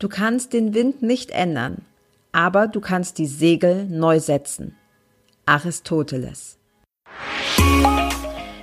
Du 0.00 0.08
kannst 0.08 0.52
den 0.52 0.74
Wind 0.74 1.02
nicht 1.02 1.32
ändern, 1.32 1.78
aber 2.30 2.68
du 2.68 2.80
kannst 2.80 3.18
die 3.18 3.26
Segel 3.26 3.84
neu 3.86 4.20
setzen. 4.20 4.76
Aristoteles. 5.44 6.56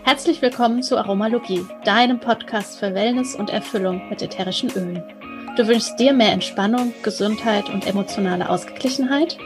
Herzlich 0.03 0.41
willkommen 0.41 0.81
zu 0.81 0.97
Aromalogie, 0.97 1.65
deinem 1.83 2.21
Podcast 2.21 2.79
für 2.79 2.93
Wellness 2.93 3.35
und 3.35 3.49
Erfüllung 3.49 4.07
mit 4.09 4.21
ätherischen 4.21 4.71
Ölen. 4.77 5.03
Du 5.57 5.67
wünschst 5.67 5.99
dir 5.99 6.13
mehr 6.13 6.31
Entspannung, 6.31 6.93
Gesundheit 7.03 7.67
und 7.67 7.85
emotionale 7.85 8.49
Ausgeglichenheit? 8.49 9.37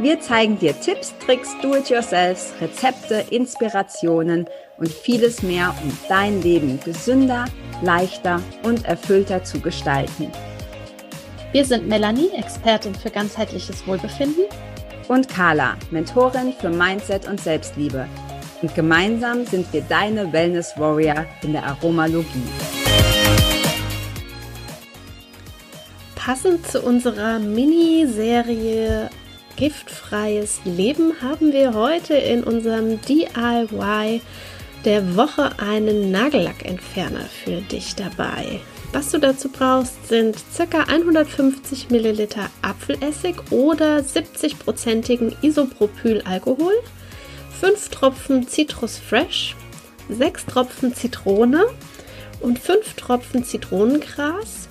Wir 0.00 0.20
zeigen 0.20 0.58
dir 0.58 0.78
Tipps, 0.78 1.14
Tricks, 1.24 1.56
Do-it-yourselfs, 1.62 2.52
Rezepte, 2.60 3.24
Inspirationen 3.30 4.46
und 4.76 4.88
vieles 4.90 5.42
mehr, 5.42 5.74
um 5.82 5.98
dein 6.10 6.42
Leben 6.42 6.78
gesünder, 6.84 7.46
leichter 7.80 8.42
und 8.62 8.84
erfüllter 8.84 9.42
zu 9.42 9.58
gestalten. 9.60 10.30
Wir 11.50 11.64
sind 11.64 11.88
Melanie, 11.88 12.28
Expertin 12.36 12.94
für 12.94 13.08
ganzheitliches 13.08 13.86
Wohlbefinden. 13.86 14.44
Und 15.08 15.30
Carla, 15.30 15.78
Mentorin 15.90 16.52
für 16.52 16.68
Mindset 16.68 17.26
und 17.26 17.40
Selbstliebe. 17.40 18.06
Und 18.60 18.74
gemeinsam 18.74 19.46
sind 19.46 19.72
wir 19.72 19.80
deine 19.80 20.30
Wellness 20.30 20.74
Warrior 20.76 21.24
in 21.42 21.52
der 21.52 21.64
Aromalogie. 21.64 22.26
Passend 26.16 26.66
zu 26.66 26.82
unserer 26.82 27.38
Miniserie 27.38 29.08
Giftfreies 29.56 30.60
Leben 30.66 31.14
haben 31.22 31.54
wir 31.54 31.72
heute 31.72 32.12
in 32.14 32.44
unserem 32.44 33.00
DIY 33.00 34.20
der 34.84 35.16
Woche 35.16 35.58
einen 35.58 36.10
Nagellackentferner 36.10 37.24
für 37.42 37.62
dich 37.62 37.94
dabei. 37.94 38.60
Was 38.92 39.10
du 39.10 39.18
dazu 39.18 39.50
brauchst, 39.50 40.08
sind 40.08 40.36
ca. 40.56 40.84
150 40.84 41.90
ml 41.90 42.28
Apfelessig 42.62 43.36
oder 43.50 43.98
70-prozentigen 43.98 45.36
Isopropylalkohol, 45.42 46.72
5 47.60 47.88
Tropfen 47.90 48.48
Citrus 48.48 48.98
Fresh, 48.98 49.56
6 50.08 50.46
Tropfen 50.46 50.94
Zitrone 50.94 51.66
und 52.40 52.58
5 52.58 52.94
Tropfen 52.94 53.44
Zitronengras. 53.44 54.68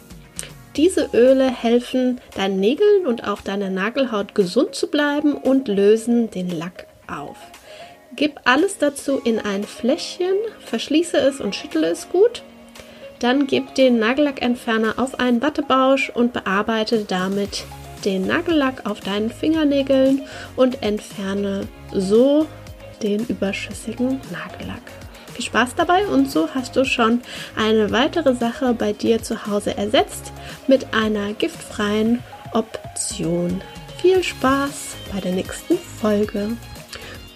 Diese 0.76 1.10
Öle 1.14 1.50
helfen 1.50 2.20
deinen 2.36 2.60
Nägeln 2.60 3.06
und 3.06 3.28
auch 3.28 3.42
deiner 3.42 3.70
Nagelhaut 3.70 4.34
gesund 4.34 4.74
zu 4.74 4.88
bleiben 4.88 5.36
und 5.36 5.68
lösen 5.68 6.32
den 6.32 6.50
Lack 6.50 6.88
auf. 7.08 7.38
Gib 8.16 8.40
alles 8.46 8.80
dazu 8.80 9.20
in 9.24 9.40
ein 9.40 9.64
Fläschchen, 9.64 10.36
verschließe 10.66 11.18
es 11.18 11.40
und 11.40 11.56
schüttle 11.56 11.88
es 11.88 12.10
gut. 12.10 12.42
Dann 13.20 13.48
gib 13.48 13.74
den 13.76 14.00
Nagellackentferner 14.00 14.96
auf 14.98 15.20
einen 15.20 15.42
Wattebausch 15.42 16.10
und 16.10 16.34
bearbeite 16.34 17.06
damit 17.06 17.66
den 18.06 18.28
Nagellack 18.28 18.86
auf 18.86 19.00
deinen 19.00 19.32
Fingernägeln 19.32 20.22
und 20.56 20.84
entferne 20.84 21.68
so 21.92 22.46
den 23.02 23.26
überschüssigen 23.28 24.22
Nagellack. 24.32 24.82
Viel 25.34 25.46
Spaß 25.46 25.76
dabei 25.76 26.06
und 26.08 26.32
so 26.32 26.50
hast 26.54 26.76
du 26.76 26.86
schon 26.86 27.22
eine 27.56 27.92
weitere 27.92 28.34
Sache 28.34 28.74
bei 28.74 28.94
dir 28.94 29.22
zu 29.22 29.46
Hause 29.46 29.78
ersetzt 29.78 30.32
mit 30.68 30.94
einer 30.94 31.34
giftfreien 31.34 32.24
Option. 32.54 33.62
Viel 34.02 34.24
Spaß 34.24 34.96
bei 35.14 35.20
der 35.20 35.34
nächsten 35.34 35.78
Folge. 35.78 36.52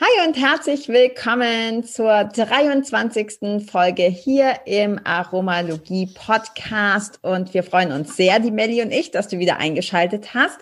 Hi 0.00 0.28
und 0.28 0.36
herzlich 0.36 0.88
willkommen 0.88 1.84
zur 1.84 2.24
23. 2.24 3.68
Folge 3.68 4.04
hier 4.04 4.60
im 4.64 5.00
Aromalogie 5.02 6.08
Podcast 6.14 7.18
und 7.22 7.52
wir 7.52 7.64
freuen 7.64 7.92
uns 7.92 8.16
sehr, 8.16 8.38
die 8.38 8.52
Melli 8.52 8.80
und 8.82 8.92
ich, 8.92 9.10
dass 9.10 9.28
du 9.28 9.38
wieder 9.38 9.56
eingeschaltet 9.56 10.34
hast 10.34 10.58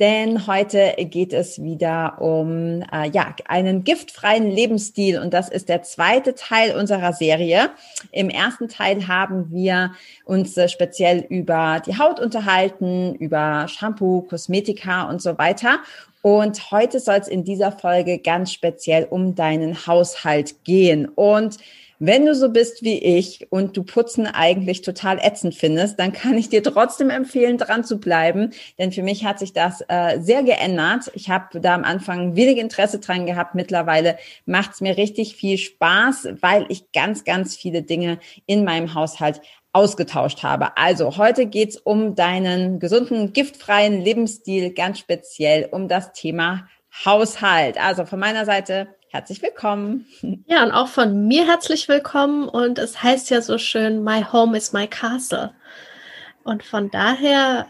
denn 0.00 0.46
heute 0.46 0.94
geht 0.98 1.34
es 1.34 1.62
wieder 1.62 2.20
um 2.20 2.82
äh, 2.90 3.10
ja, 3.12 3.34
einen 3.46 3.84
giftfreien 3.84 4.50
Lebensstil 4.50 5.18
und 5.18 5.34
das 5.34 5.50
ist 5.50 5.68
der 5.68 5.82
zweite 5.82 6.34
Teil 6.34 6.74
unserer 6.74 7.12
Serie. 7.12 7.70
Im 8.10 8.30
ersten 8.30 8.68
Teil 8.68 9.06
haben 9.06 9.50
wir 9.50 9.92
uns 10.24 10.56
äh, 10.56 10.70
speziell 10.70 11.26
über 11.28 11.82
die 11.84 11.98
Haut 11.98 12.18
unterhalten, 12.18 13.14
über 13.14 13.68
Shampoo, 13.68 14.22
Kosmetika 14.22 15.02
und 15.02 15.20
so 15.20 15.36
weiter. 15.36 15.80
Und 16.22 16.70
heute 16.70 16.98
soll 16.98 17.16
es 17.16 17.28
in 17.28 17.44
dieser 17.44 17.72
Folge 17.72 18.18
ganz 18.18 18.52
speziell 18.52 19.06
um 19.08 19.34
deinen 19.34 19.86
Haushalt 19.86 20.64
gehen. 20.64 21.08
Und 21.08 21.58
wenn 22.00 22.24
du 22.24 22.34
so 22.34 22.48
bist 22.48 22.82
wie 22.82 22.98
ich 22.98 23.46
und 23.50 23.76
du 23.76 23.84
Putzen 23.84 24.26
eigentlich 24.26 24.80
total 24.80 25.18
ätzend 25.18 25.54
findest, 25.54 26.00
dann 26.00 26.12
kann 26.12 26.36
ich 26.38 26.48
dir 26.48 26.62
trotzdem 26.62 27.10
empfehlen, 27.10 27.58
dran 27.58 27.84
zu 27.84 28.00
bleiben. 28.00 28.54
Denn 28.78 28.90
für 28.90 29.02
mich 29.02 29.26
hat 29.26 29.38
sich 29.38 29.52
das 29.52 29.84
äh, 29.86 30.18
sehr 30.18 30.42
geändert. 30.42 31.10
Ich 31.14 31.28
habe 31.28 31.60
da 31.60 31.74
am 31.74 31.84
Anfang 31.84 32.36
wenig 32.36 32.56
Interesse 32.56 33.00
dran 33.00 33.26
gehabt. 33.26 33.54
Mittlerweile 33.54 34.16
macht 34.46 34.72
es 34.72 34.80
mir 34.80 34.96
richtig 34.96 35.36
viel 35.36 35.58
Spaß, 35.58 36.28
weil 36.40 36.64
ich 36.70 36.90
ganz, 36.92 37.24
ganz 37.24 37.54
viele 37.54 37.82
Dinge 37.82 38.18
in 38.46 38.64
meinem 38.64 38.94
Haushalt 38.94 39.42
ausgetauscht 39.74 40.42
habe. 40.42 40.78
Also 40.78 41.18
heute 41.18 41.44
geht's 41.44 41.76
um 41.76 42.14
deinen 42.14 42.80
gesunden, 42.80 43.34
giftfreien 43.34 44.00
Lebensstil, 44.00 44.72
ganz 44.72 44.98
speziell 44.98 45.68
um 45.70 45.86
das 45.86 46.14
Thema 46.14 46.66
Haushalt. 47.04 47.78
Also 47.78 48.06
von 48.06 48.18
meiner 48.18 48.46
Seite 48.46 48.88
herzlich 49.12 49.42
willkommen. 49.42 50.06
Ja, 50.46 50.62
und 50.62 50.70
auch 50.70 50.86
von 50.86 51.26
mir 51.26 51.44
herzlich 51.44 51.88
willkommen. 51.88 52.48
Und 52.48 52.78
es 52.78 53.02
heißt 53.02 53.28
ja 53.30 53.42
so 53.42 53.58
schön, 53.58 54.04
My 54.04 54.24
Home 54.32 54.56
is 54.56 54.72
my 54.72 54.86
Castle. 54.86 55.52
Und 56.44 56.62
von 56.62 56.90
daher 56.90 57.66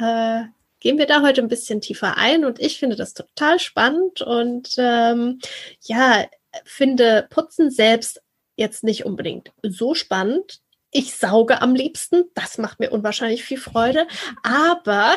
äh, 0.47 0.53
gehen 0.81 0.99
wir 0.99 1.06
da 1.06 1.23
heute 1.23 1.41
ein 1.41 1.49
bisschen 1.49 1.81
tiefer 1.81 2.19
ein. 2.19 2.45
Und 2.45 2.61
ich 2.61 2.78
finde 2.78 2.95
das 2.95 3.15
total 3.15 3.59
spannend 3.59 4.21
und 4.21 4.75
ähm, 4.77 5.41
ja, 5.83 6.27
finde 6.65 7.27
Putzen 7.31 7.71
selbst 7.71 8.21
jetzt 8.57 8.84
nicht 8.84 9.07
unbedingt 9.07 9.51
so 9.62 9.95
spannend. 9.95 10.61
Ich 10.91 11.15
sauge 11.15 11.62
am 11.62 11.75
liebsten, 11.75 12.25
das 12.34 12.59
macht 12.59 12.81
mir 12.81 12.91
unwahrscheinlich 12.91 13.45
viel 13.45 13.59
Freude, 13.59 14.07
aber 14.43 15.15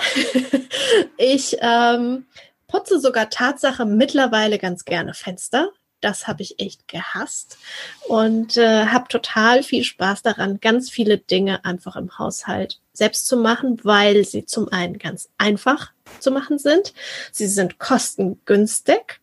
ich 1.17 1.57
ähm, 1.59 2.27
putze 2.67 2.99
sogar 2.99 3.29
Tatsache 3.29 3.85
mittlerweile 3.85 4.59
ganz 4.59 4.85
gerne 4.85 5.13
Fenster 5.15 5.71
das 6.03 6.27
habe 6.27 6.41
ich 6.41 6.59
echt 6.59 6.87
gehasst 6.87 7.57
und 8.07 8.57
äh, 8.57 8.87
habe 8.87 9.07
total 9.07 9.63
viel 9.63 9.83
Spaß 9.83 10.21
daran, 10.21 10.59
ganz 10.59 10.89
viele 10.89 11.17
Dinge 11.17 11.63
einfach 11.65 11.95
im 11.95 12.17
Haushalt 12.17 12.79
selbst 12.91 13.27
zu 13.27 13.37
machen, 13.37 13.79
weil 13.83 14.25
sie 14.25 14.45
zum 14.45 14.69
einen 14.71 14.97
ganz 14.97 15.29
einfach 15.37 15.91
zu 16.19 16.31
machen 16.31 16.59
sind, 16.59 16.93
sie 17.31 17.47
sind 17.47 17.79
kostengünstig, 17.79 19.21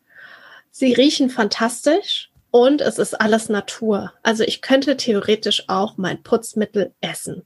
sie 0.71 0.93
riechen 0.93 1.29
fantastisch 1.29 2.31
und 2.49 2.81
es 2.81 2.97
ist 2.99 3.19
alles 3.19 3.49
Natur. 3.49 4.13
Also 4.23 4.43
ich 4.43 4.61
könnte 4.61 4.97
theoretisch 4.97 5.69
auch 5.69 5.97
mein 5.97 6.21
Putzmittel 6.23 6.93
essen. 6.99 7.45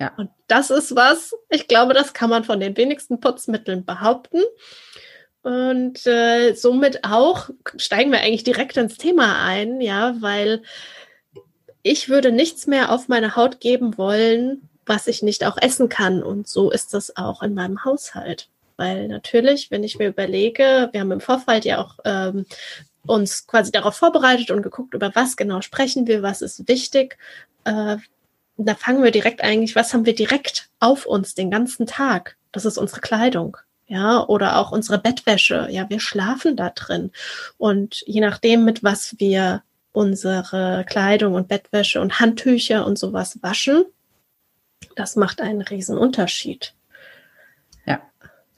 Ja. 0.00 0.12
Und 0.16 0.30
das 0.46 0.70
ist 0.70 0.96
was, 0.96 1.34
ich 1.50 1.68
glaube, 1.68 1.92
das 1.92 2.14
kann 2.14 2.30
man 2.30 2.44
von 2.44 2.58
den 2.58 2.76
wenigsten 2.76 3.20
Putzmitteln 3.20 3.84
behaupten. 3.84 4.40
Und 5.42 6.06
äh, 6.06 6.54
somit 6.54 7.04
auch 7.04 7.48
steigen 7.76 8.12
wir 8.12 8.20
eigentlich 8.20 8.44
direkt 8.44 8.76
ins 8.76 8.98
Thema 8.98 9.42
ein, 9.42 9.80
ja, 9.80 10.14
weil 10.20 10.62
ich 11.82 12.10
würde 12.10 12.30
nichts 12.30 12.66
mehr 12.66 12.92
auf 12.92 13.08
meine 13.08 13.36
Haut 13.36 13.60
geben 13.60 13.96
wollen, 13.96 14.68
was 14.84 15.06
ich 15.06 15.22
nicht 15.22 15.44
auch 15.46 15.56
essen 15.60 15.88
kann. 15.88 16.22
Und 16.22 16.46
so 16.46 16.70
ist 16.70 16.92
das 16.92 17.16
auch 17.16 17.42
in 17.42 17.54
meinem 17.54 17.84
Haushalt. 17.84 18.48
Weil 18.76 19.08
natürlich, 19.08 19.70
wenn 19.70 19.84
ich 19.84 19.98
mir 19.98 20.08
überlege, 20.08 20.90
wir 20.92 21.00
haben 21.00 21.12
im 21.12 21.20
Vorfall 21.20 21.64
ja 21.64 21.82
auch 21.82 21.98
ähm, 22.04 22.44
uns 23.06 23.46
quasi 23.46 23.72
darauf 23.72 23.96
vorbereitet 23.96 24.50
und 24.50 24.62
geguckt, 24.62 24.92
über 24.92 25.14
was 25.14 25.36
genau 25.36 25.62
sprechen 25.62 26.06
wir, 26.06 26.22
was 26.22 26.42
ist 26.42 26.68
wichtig. 26.68 27.16
Äh, 27.64 27.96
da 28.58 28.74
fangen 28.74 29.02
wir 29.02 29.10
direkt 29.10 29.42
eigentlich, 29.42 29.74
was 29.74 29.94
haben 29.94 30.04
wir 30.04 30.14
direkt 30.14 30.68
auf 30.80 31.06
uns 31.06 31.34
den 31.34 31.50
ganzen 31.50 31.86
Tag? 31.86 32.36
Das 32.52 32.66
ist 32.66 32.76
unsere 32.76 33.00
Kleidung 33.00 33.56
ja, 33.90 34.24
oder 34.24 34.56
auch 34.56 34.70
unsere 34.70 34.98
Bettwäsche, 34.98 35.66
ja, 35.68 35.90
wir 35.90 35.98
schlafen 35.98 36.54
da 36.54 36.70
drin. 36.70 37.10
Und 37.58 38.04
je 38.06 38.20
nachdem, 38.20 38.64
mit 38.64 38.84
was 38.84 39.16
wir 39.18 39.64
unsere 39.90 40.84
Kleidung 40.88 41.34
und 41.34 41.48
Bettwäsche 41.48 42.00
und 42.00 42.20
Handtücher 42.20 42.86
und 42.86 43.00
sowas 43.00 43.42
waschen, 43.42 43.84
das 44.94 45.16
macht 45.16 45.40
einen 45.40 45.60
riesen 45.60 45.98
Unterschied. 45.98 46.72
Ja, 47.84 48.00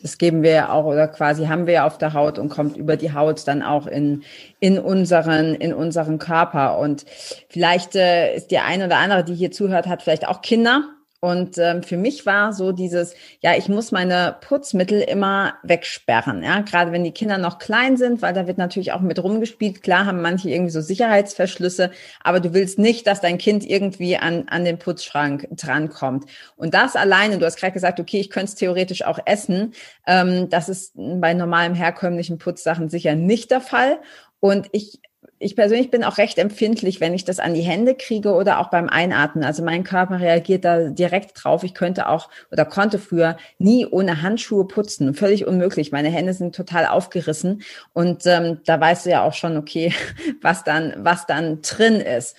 das 0.02 0.18
geben 0.18 0.42
wir 0.42 0.50
ja 0.50 0.70
auch 0.70 0.84
oder 0.84 1.08
quasi 1.08 1.46
haben 1.46 1.66
wir 1.66 1.72
ja 1.72 1.86
auf 1.86 1.96
der 1.96 2.12
Haut 2.12 2.38
und 2.38 2.50
kommt 2.50 2.76
über 2.76 2.98
die 2.98 3.14
Haut 3.14 3.48
dann 3.48 3.62
auch 3.62 3.86
in, 3.86 4.24
in 4.60 4.78
unseren, 4.78 5.54
in 5.54 5.72
unseren 5.72 6.18
Körper. 6.18 6.78
Und 6.78 7.06
vielleicht 7.48 7.96
äh, 7.96 8.36
ist 8.36 8.50
die 8.50 8.58
eine 8.58 8.84
oder 8.84 8.98
andere, 8.98 9.24
die 9.24 9.34
hier 9.34 9.50
zuhört, 9.50 9.86
hat 9.86 10.02
vielleicht 10.02 10.28
auch 10.28 10.42
Kinder 10.42 10.90
und 11.24 11.56
ähm, 11.56 11.84
für 11.84 11.96
mich 11.96 12.26
war 12.26 12.52
so 12.52 12.72
dieses, 12.72 13.14
ja, 13.42 13.54
ich 13.56 13.68
muss 13.68 13.92
meine 13.92 14.34
Putzmittel 14.40 15.00
immer 15.00 15.54
wegsperren, 15.62 16.42
ja, 16.42 16.62
gerade 16.62 16.90
wenn 16.90 17.04
die 17.04 17.12
Kinder 17.12 17.38
noch 17.38 17.60
klein 17.60 17.96
sind, 17.96 18.22
weil 18.22 18.34
da 18.34 18.48
wird 18.48 18.58
natürlich 18.58 18.90
auch 18.90 19.02
mit 19.02 19.22
rumgespielt. 19.22 19.84
Klar 19.84 20.06
haben 20.06 20.20
manche 20.20 20.50
irgendwie 20.50 20.72
so 20.72 20.80
Sicherheitsverschlüsse, 20.80 21.92
aber 22.24 22.40
du 22.40 22.54
willst 22.54 22.80
nicht, 22.80 23.06
dass 23.06 23.20
dein 23.20 23.38
Kind 23.38 23.64
irgendwie 23.64 24.16
an, 24.16 24.48
an 24.48 24.64
den 24.64 24.80
Putzschrank 24.80 25.46
drankommt. 25.52 26.24
Und 26.56 26.74
das 26.74 26.96
alleine, 26.96 27.38
du 27.38 27.46
hast 27.46 27.56
gerade 27.56 27.72
gesagt, 27.72 28.00
okay, 28.00 28.18
ich 28.18 28.28
könnte 28.28 28.46
es 28.46 28.54
theoretisch 28.56 29.04
auch 29.04 29.20
essen. 29.24 29.74
Ähm, 30.08 30.48
das 30.50 30.68
ist 30.68 30.94
bei 30.96 31.34
normalem 31.34 31.74
herkömmlichen 31.74 32.38
Putzsachen 32.38 32.88
sicher 32.88 33.14
nicht 33.14 33.52
der 33.52 33.60
Fall. 33.60 34.00
Und 34.40 34.66
ich 34.72 34.98
ich 35.42 35.56
persönlich 35.56 35.90
bin 35.90 36.04
auch 36.04 36.18
recht 36.18 36.38
empfindlich, 36.38 37.00
wenn 37.00 37.14
ich 37.14 37.24
das 37.24 37.40
an 37.40 37.54
die 37.54 37.62
Hände 37.62 37.94
kriege 37.94 38.32
oder 38.32 38.60
auch 38.60 38.70
beim 38.70 38.88
Einatmen. 38.88 39.44
Also 39.44 39.62
mein 39.64 39.82
Körper 39.82 40.20
reagiert 40.20 40.64
da 40.64 40.88
direkt 40.88 41.32
drauf. 41.34 41.64
Ich 41.64 41.74
könnte 41.74 42.08
auch 42.08 42.30
oder 42.50 42.64
konnte 42.64 42.98
früher 42.98 43.36
nie 43.58 43.86
ohne 43.86 44.22
Handschuhe 44.22 44.66
putzen. 44.66 45.14
Völlig 45.14 45.46
unmöglich. 45.46 45.90
Meine 45.90 46.10
Hände 46.10 46.32
sind 46.32 46.54
total 46.54 46.86
aufgerissen. 46.86 47.62
Und 47.92 48.24
ähm, 48.26 48.60
da 48.64 48.80
weißt 48.80 49.06
du 49.06 49.10
ja 49.10 49.24
auch 49.24 49.34
schon, 49.34 49.56
okay, 49.56 49.92
was 50.40 50.62
dann, 50.62 50.94
was 50.98 51.26
dann 51.26 51.60
drin 51.62 51.96
ist. 51.96 52.36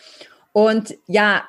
Und 0.53 0.95
ja, 1.07 1.43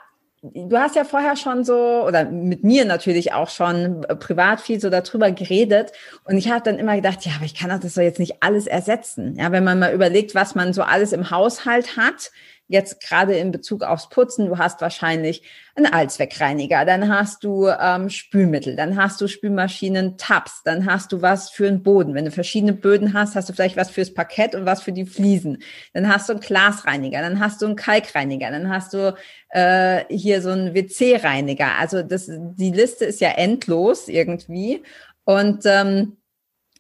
du 0.53 0.77
hast 0.77 0.95
ja 0.95 1.05
vorher 1.05 1.37
schon 1.37 1.65
so, 1.65 2.05
oder 2.07 2.25
mit 2.27 2.65
mir 2.65 2.85
natürlich 2.85 3.33
auch 3.33 3.49
schon 3.49 4.05
äh, 4.05 4.15
privat 4.15 4.61
viel 4.61 4.79
so 4.81 4.91
darüber 4.91 5.31
geredet. 5.31 5.93
Und 6.25 6.37
ich 6.37 6.51
habe 6.51 6.63
dann 6.63 6.79
immer 6.79 6.97
gedacht, 6.97 7.25
ja, 7.25 7.33
aber 7.37 7.47
ich 7.47 7.55
kann 7.55 7.71
doch 7.71 7.79
das 7.79 7.95
doch 7.95 8.03
jetzt 8.03 8.19
nicht 8.19 8.43
alles 8.43 8.67
ersetzen. 8.67 9.37
Ja, 9.39 9.53
wenn 9.53 9.65
man 9.65 9.79
mal 9.79 9.95
überlegt, 9.95 10.35
was 10.35 10.55
man 10.55 10.73
so 10.73 10.83
alles 10.83 11.13
im 11.13 11.31
Haushalt 11.31 11.97
hat, 11.97 12.31
jetzt 12.67 13.01
gerade 13.01 13.37
in 13.37 13.53
Bezug 13.53 13.83
aufs 13.83 14.09
Putzen, 14.09 14.47
du 14.47 14.59
hast 14.59 14.81
wahrscheinlich 14.81 15.43
einen 15.77 15.93
Allzweckreiniger, 15.93 16.85
dann 16.85 17.13
hast 17.13 17.45
du 17.45 17.69
ähm, 17.69 18.09
Spülmittel, 18.09 18.77
dann 18.77 18.97
hast 18.97 19.21
du 19.21 19.29
Spülmaschinen, 19.29 20.17
Tabs, 20.17 20.63
dann 20.65 20.87
hast 20.87 21.13
du 21.13 21.21
was 21.21 21.51
für 21.51 21.65
den 21.65 21.83
Boden. 21.83 22.15
Wenn 22.15 22.25
du 22.25 22.31
verschiedene 22.31 22.73
Böden 22.73 23.13
hast, 23.13 23.35
hast 23.35 23.49
du 23.49 23.53
vielleicht 23.53 23.77
was 23.77 23.91
fürs 23.91 24.15
Parkett 24.15 24.55
und 24.55 24.65
was 24.67 24.83
für 24.83 24.93
die 24.93 25.05
Fliesen. 25.05 25.63
Dann 25.93 26.09
hast 26.09 26.29
du 26.29 26.35
einen 26.35 26.41
Glasreiniger, 26.41 27.21
dann 27.21 27.41
hast 27.41 27.61
du 27.61 27.67
einen 27.67 27.77
Kalkreiniger, 27.77 28.51
dann 28.51 28.71
hast 28.71 28.95
du 28.95 29.15
äh, 29.51 30.05
hier 30.09 30.41
so 30.41 30.51
einen 30.51 30.75
WC-Reiniger. 30.75 31.79
Also 31.79 32.03
das, 32.03 32.31
die 32.31 32.71
Liste 32.71 33.05
ist 33.05 33.21
ja 33.21 33.31
endlos 33.31 34.09
irgendwie. 34.09 34.83
Und 35.25 35.63
ähm, 35.65 36.17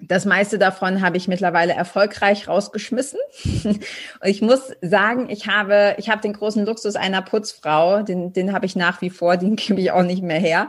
das 0.09 0.25
meiste 0.25 0.59
davon 0.59 1.01
habe 1.01 1.17
ich 1.17 1.29
mittlerweile 1.29 1.73
erfolgreich 1.73 2.49
rausgeschmissen. 2.49 3.19
Und 3.65 3.85
ich 4.25 4.43
muss 4.43 4.73
sagen, 4.81 5.29
ich 5.31 5.47
habe, 5.47 5.95
ich 5.99 6.11
habe 6.11 6.23
den 6.23 6.33
großen 6.33 6.65
Luxus 6.65 6.97
einer 6.97 7.23
Putzfrau, 7.23 8.03
den, 8.03 8.33
den 8.33 8.53
habe 8.53 8.67
ich 8.67 8.77
nach 8.77 9.01
wie 9.01 9.11
vor, 9.11 9.37
den 9.37 9.56
gebe 9.56 9.81
ich 9.81 9.91
auch 9.91 10.03
nicht 10.03 10.23
mehr 10.23 10.41
her. 10.41 10.69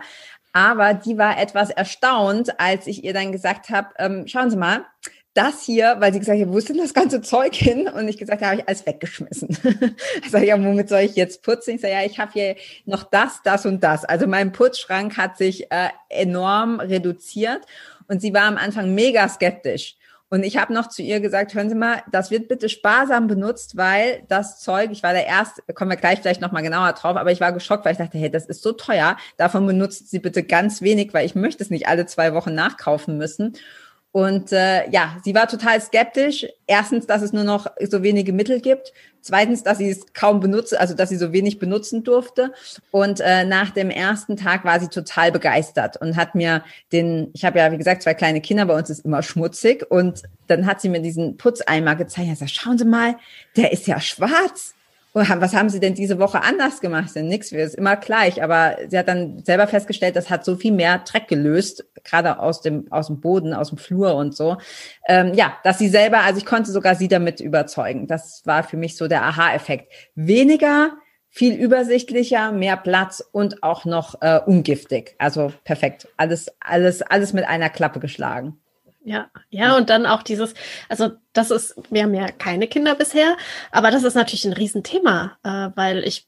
Aber 0.54 0.94
die 0.94 1.18
war 1.18 1.38
etwas 1.38 1.70
erstaunt, 1.70 2.60
als 2.60 2.88
ich 2.88 3.04
ihr 3.04 3.14
dann 3.14 3.34
gesagt 3.34 3.70
habe, 3.70 3.90
ähm, 3.98 4.26
schauen 4.26 4.50
Sie 4.50 4.56
mal, 4.56 4.86
das 5.36 5.64
hier, 5.64 5.98
weil 6.00 6.14
sie 6.14 6.20
gesagt 6.20 6.40
hat, 6.40 6.48
wo 6.48 6.58
ist 6.58 6.70
denn 6.70 6.78
das 6.78 6.94
ganze 6.94 7.22
Zeug 7.22 7.54
hin? 7.54 7.90
Und 7.90 8.08
ich 8.08 8.18
gesagt, 8.18 8.42
da 8.42 8.48
habe 8.48 8.62
ich 8.62 8.68
alles 8.68 8.86
weggeschmissen. 8.86 9.50
ich 10.24 10.32
sage, 10.32 10.46
ja, 10.48 10.58
womit 10.58 10.88
soll 10.88 11.02
ich 11.02 11.18
jetzt 11.18 11.44
putzen? 11.44 11.76
Ich 11.76 11.82
sage, 11.82 11.94
ja, 11.94 12.04
ich 12.04 12.20
habe 12.20 12.32
hier 12.32 12.56
noch 12.86 13.04
das, 13.04 13.42
das 13.44 13.66
und 13.66 13.84
das. 13.84 14.06
Also 14.06 14.28
mein 14.28 14.54
Putzschrank 14.54 15.18
hat 15.18 15.38
sich 15.38 15.70
äh, 15.72 15.90
enorm 16.08 16.80
reduziert. 16.80 17.66
Und 18.08 18.22
sie 18.22 18.34
war 18.34 18.44
am 18.44 18.58
Anfang 18.58 18.94
mega 18.94 19.28
skeptisch. 19.28 19.96
Und 20.30 20.44
ich 20.44 20.58
habe 20.58 20.74
noch 20.74 20.90
zu 20.90 21.04
ihr 21.04 21.20
gesagt, 21.20 21.54
hören 21.54 21.70
Sie 21.70 21.76
mal, 21.76 22.02
das 22.12 22.32
wird 22.32 22.48
bitte 22.48 22.68
sparsam 22.68 23.28
benutzt, 23.28 23.78
weil 23.78 24.24
das 24.28 24.60
Zeug, 24.60 24.90
ich 24.92 25.04
war 25.04 25.14
der 25.14 25.28
erste, 25.28 25.62
kommen 25.74 25.92
wir 25.92 25.98
gleich 25.98 26.20
vielleicht 26.20 26.42
nochmal 26.42 26.64
genauer 26.64 26.94
drauf, 26.94 27.16
aber 27.16 27.32
ich 27.32 27.40
war 27.40 27.54
geschockt, 27.54 27.86
weil 27.86 27.92
ich 27.92 28.00
dachte, 28.00 28.18
hey, 28.18 28.32
das 28.32 28.48
ist 28.48 28.64
so 28.64 28.72
teuer, 28.72 29.18
davon 29.38 29.68
benutzt 29.68 30.10
sie 30.10 30.20
bitte 30.20 30.42
ganz 30.44 30.82
wenig, 30.82 31.14
weil 31.14 31.26
ich 31.26 31.36
möchte 31.36 31.64
es 31.64 31.70
nicht 31.70 31.88
alle 31.88 32.08
zwei 32.08 32.34
Wochen 32.34 32.56
nachkaufen 32.56 33.18
müssen. 33.18 33.54
Und 34.16 34.54
äh, 34.54 34.90
ja, 34.92 35.18
sie 35.26 35.36
war 35.36 35.46
total 35.46 35.82
skeptisch. 35.82 36.46
Erstens, 36.68 37.06
dass 37.06 37.22
es 37.22 37.34
nur 37.34 37.44
noch 37.44 37.68
so 37.82 38.02
wenige 38.02 38.32
Mittel 38.32 38.62
gibt. 38.62 38.94
Zweitens, 39.20 39.62
dass 39.62 39.80
sie 39.80 39.90
es 39.90 40.14
kaum 40.14 40.40
benutzt, 40.40 40.74
also 40.80 40.94
dass 40.94 41.10
sie 41.10 41.18
so 41.18 41.34
wenig 41.34 41.60
benutzen 41.60 42.06
durfte. 42.06 42.54
Und 42.92 43.20
äh, 43.20 43.44
nach 43.44 43.72
dem 43.72 43.90
ersten 43.90 44.38
Tag 44.38 44.64
war 44.64 44.80
sie 44.80 44.88
total 44.88 45.34
begeistert 45.34 45.98
und 45.98 46.16
hat 46.16 46.34
mir 46.34 46.64
den, 46.94 47.30
ich 47.34 47.44
habe 47.44 47.60
ja 47.60 47.74
wie 47.74 47.78
gesagt 47.78 48.04
zwei 48.04 48.14
kleine 48.14 48.40
Kinder, 48.40 48.66
bei 48.68 48.78
uns 48.78 48.90
ist 48.90 49.04
immer 49.04 49.22
schmutzig. 49.22 49.86
Und 49.92 50.24
dann 50.48 50.66
hat 50.66 50.80
sie 50.80 50.88
mir 50.88 51.02
diesen 51.02 51.36
Putzeimer 51.36 51.98
gezeigt. 51.98 52.30
Er 52.30 52.38
sagt, 52.38 52.52
schauen 52.52 52.78
Sie 52.78 52.86
mal, 52.86 53.18
der 53.58 53.74
ist 53.74 53.86
ja 53.86 54.00
schwarz 54.00 54.76
was 55.16 55.56
haben 55.56 55.70
Sie 55.70 55.80
denn 55.80 55.94
diese 55.94 56.20
Woche 56.20 56.44
anders 56.44 56.82
gemacht? 56.82 57.16
Denn 57.16 57.28
nix, 57.28 57.54
wir 57.54 57.64
ist 57.64 57.76
immer 57.76 57.96
gleich. 57.96 58.44
Aber 58.44 58.76
sie 58.90 58.98
hat 58.98 59.08
dann 59.08 59.44
selber 59.46 59.66
festgestellt, 59.66 60.18
das 60.18 60.30
hat 60.30 60.44
so 60.44 60.58
viel 60.58 60.74
mehr 60.74 61.00
Dreck 61.00 61.30
gelöst, 61.30 61.86
gerade 62.04 62.38
aus 62.40 62.62
dem, 62.62 62.92
aus 62.92 63.08
dem 63.08 63.22
Boden, 63.22 63.54
aus 63.54 63.70
dem 63.70 63.78
Flur 63.78 64.16
und 64.16 64.36
so. 64.36 64.58
Ähm, 65.08 65.34
ja, 65.34 65.58
dass 65.64 65.80
sie 65.80 65.88
selber, 65.88 66.20
also 66.20 66.38
ich 66.38 66.46
konnte 66.46 66.72
sogar 66.72 66.96
sie 66.96 67.08
damit 67.08 67.40
überzeugen. 67.40 68.08
Das 68.08 68.42
war 68.46 68.64
für 68.64 68.76
mich 68.76 68.98
so 68.98 69.08
der 69.08 69.24
Aha-Effekt. 69.24 69.92
Weniger, 70.16 70.92
viel 71.30 71.56
übersichtlicher, 71.56 72.52
mehr 72.52 72.76
Platz 72.76 73.24
und 73.32 73.64
auch 73.64 73.86
noch 73.86 74.22
äh, 74.22 74.42
ungiftig. 74.46 75.16
Also 75.18 75.54
perfekt. 75.64 76.10
Alles, 76.18 76.48
alles, 76.60 77.02
alles 77.02 77.32
mit 77.32 77.46
einer 77.46 77.70
Klappe 77.70 78.02
geschlagen. 78.02 78.60
Ja, 79.08 79.30
ja, 79.52 79.78
und 79.78 79.92
dann 79.92 80.08
auch 80.08 80.24
dieses, 80.24 80.56
also 80.90 81.12
das 81.32 81.52
ist, 81.52 81.76
wir 81.92 82.04
haben 82.04 82.16
ja 82.16 82.32
keine 82.32 82.68
Kinder 82.68 82.96
bisher, 82.96 83.38
aber 83.72 83.92
das 83.92 84.04
ist 84.04 84.16
natürlich 84.16 84.46
ein 84.46 84.54
Riesenthema, 84.54 85.38
äh, 85.44 85.70
weil 85.76 86.04
ich 86.04 86.28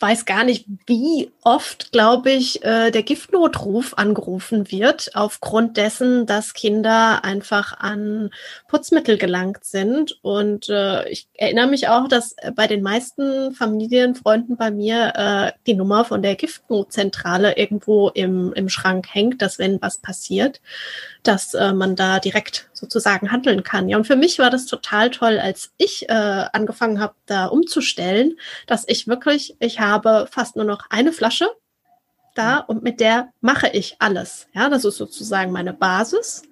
weiß 0.00 0.24
gar 0.24 0.44
nicht, 0.44 0.64
wie 0.86 1.30
oft, 1.44 1.92
glaube 1.92 2.30
ich, 2.30 2.64
äh, 2.64 2.90
der 2.90 3.02
Giftnotruf 3.02 3.94
angerufen 3.94 4.70
wird, 4.70 5.10
aufgrund 5.14 5.76
dessen, 5.76 6.24
dass 6.24 6.54
Kinder 6.54 7.22
einfach 7.22 7.78
an 7.78 8.30
Putzmittel 8.66 9.18
gelangt 9.18 9.64
sind. 9.64 10.18
Und 10.22 10.70
äh, 10.70 11.06
ich 11.10 11.28
erinnere 11.34 11.66
mich 11.66 11.88
auch, 11.88 12.08
dass 12.08 12.34
bei 12.54 12.66
den 12.66 12.82
meisten 12.82 13.54
Familienfreunden 13.54 14.56
bei 14.56 14.70
mir 14.70 15.12
äh, 15.14 15.52
die 15.66 15.74
Nummer 15.74 16.06
von 16.06 16.22
der 16.22 16.34
Giftnotzentrale 16.34 17.58
irgendwo 17.58 18.08
im, 18.08 18.54
im 18.54 18.70
Schrank 18.70 19.06
hängt, 19.12 19.42
dass 19.42 19.58
wenn 19.58 19.82
was 19.82 19.98
passiert, 19.98 20.62
dass 21.22 21.54
äh, 21.54 21.72
man 21.72 21.96
da 21.96 22.18
direkt 22.18 22.70
sozusagen 22.72 23.30
handeln 23.30 23.62
kann. 23.62 23.88
Ja, 23.88 23.96
und 23.96 24.06
für 24.06 24.16
mich 24.16 24.38
war 24.38 24.50
das 24.50 24.66
total 24.66 25.10
toll, 25.10 25.38
als 25.38 25.72
ich 25.76 26.08
äh, 26.08 26.12
angefangen 26.52 27.00
habe, 27.00 27.14
da 27.26 27.46
umzustellen, 27.46 28.38
dass 28.66 28.84
ich 28.88 29.06
wirklich, 29.06 29.56
ich 29.58 29.80
habe 29.80 30.28
fast 30.30 30.56
nur 30.56 30.64
noch 30.64 30.86
eine 30.90 31.12
Flasche 31.12 31.48
da 32.34 32.58
und 32.58 32.82
mit 32.82 33.00
der 33.00 33.32
mache 33.40 33.68
ich 33.68 33.96
alles. 33.98 34.48
Ja, 34.54 34.68
das 34.68 34.84
ist 34.84 34.96
sozusagen 34.96 35.52
meine 35.52 35.74
Basis. 35.74 36.42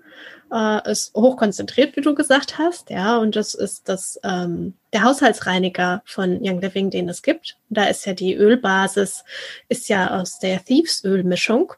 Äh, 0.50 0.90
ist 0.90 1.14
hochkonzentriert, 1.14 1.94
wie 1.96 2.00
du 2.00 2.14
gesagt 2.14 2.56
hast, 2.56 2.88
ja, 2.88 3.18
und 3.18 3.36
das 3.36 3.52
ist 3.52 3.86
das 3.86 4.18
ähm, 4.24 4.74
der 4.94 5.02
Haushaltsreiniger 5.02 6.00
von 6.06 6.38
Young 6.42 6.62
Living, 6.62 6.88
den 6.88 7.10
es 7.10 7.20
gibt. 7.20 7.58
Da 7.68 7.84
ist 7.84 8.06
ja 8.06 8.14
die 8.14 8.34
Ölbasis, 8.34 9.24
ist 9.68 9.90
ja 9.90 10.18
aus 10.18 10.38
der 10.38 10.64
Thieves-Ölmischung. 10.64 11.74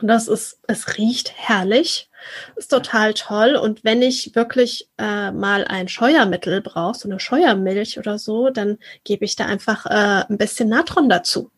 Und 0.00 0.08
das 0.08 0.26
ist, 0.26 0.58
es 0.66 0.98
riecht 0.98 1.32
herrlich, 1.36 2.10
ist 2.56 2.70
total 2.70 3.14
toll. 3.14 3.56
Und 3.56 3.84
wenn 3.84 4.02
ich 4.02 4.34
wirklich 4.34 4.88
äh, 4.98 5.30
mal 5.30 5.64
ein 5.64 5.88
Scheuermittel 5.88 6.60
brauche, 6.60 6.98
so 6.98 7.08
eine 7.08 7.20
Scheuermilch 7.20 7.98
oder 7.98 8.18
so, 8.18 8.50
dann 8.50 8.78
gebe 9.04 9.24
ich 9.24 9.36
da 9.36 9.46
einfach 9.46 9.86
äh, 9.86 10.24
ein 10.28 10.38
bisschen 10.38 10.68
Natron 10.68 11.08
dazu. 11.08 11.50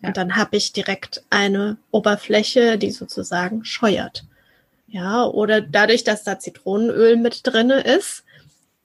Ja. 0.00 0.08
Und 0.08 0.16
dann 0.16 0.36
habe 0.36 0.56
ich 0.56 0.72
direkt 0.72 1.24
eine 1.30 1.78
Oberfläche, 1.90 2.78
die 2.78 2.90
sozusagen 2.90 3.64
scheuert. 3.64 4.24
Ja, 4.88 5.24
oder 5.24 5.62
dadurch, 5.62 6.04
dass 6.04 6.22
da 6.22 6.38
Zitronenöl 6.38 7.16
mit 7.16 7.46
drinne 7.46 7.80
ist, 7.80 8.24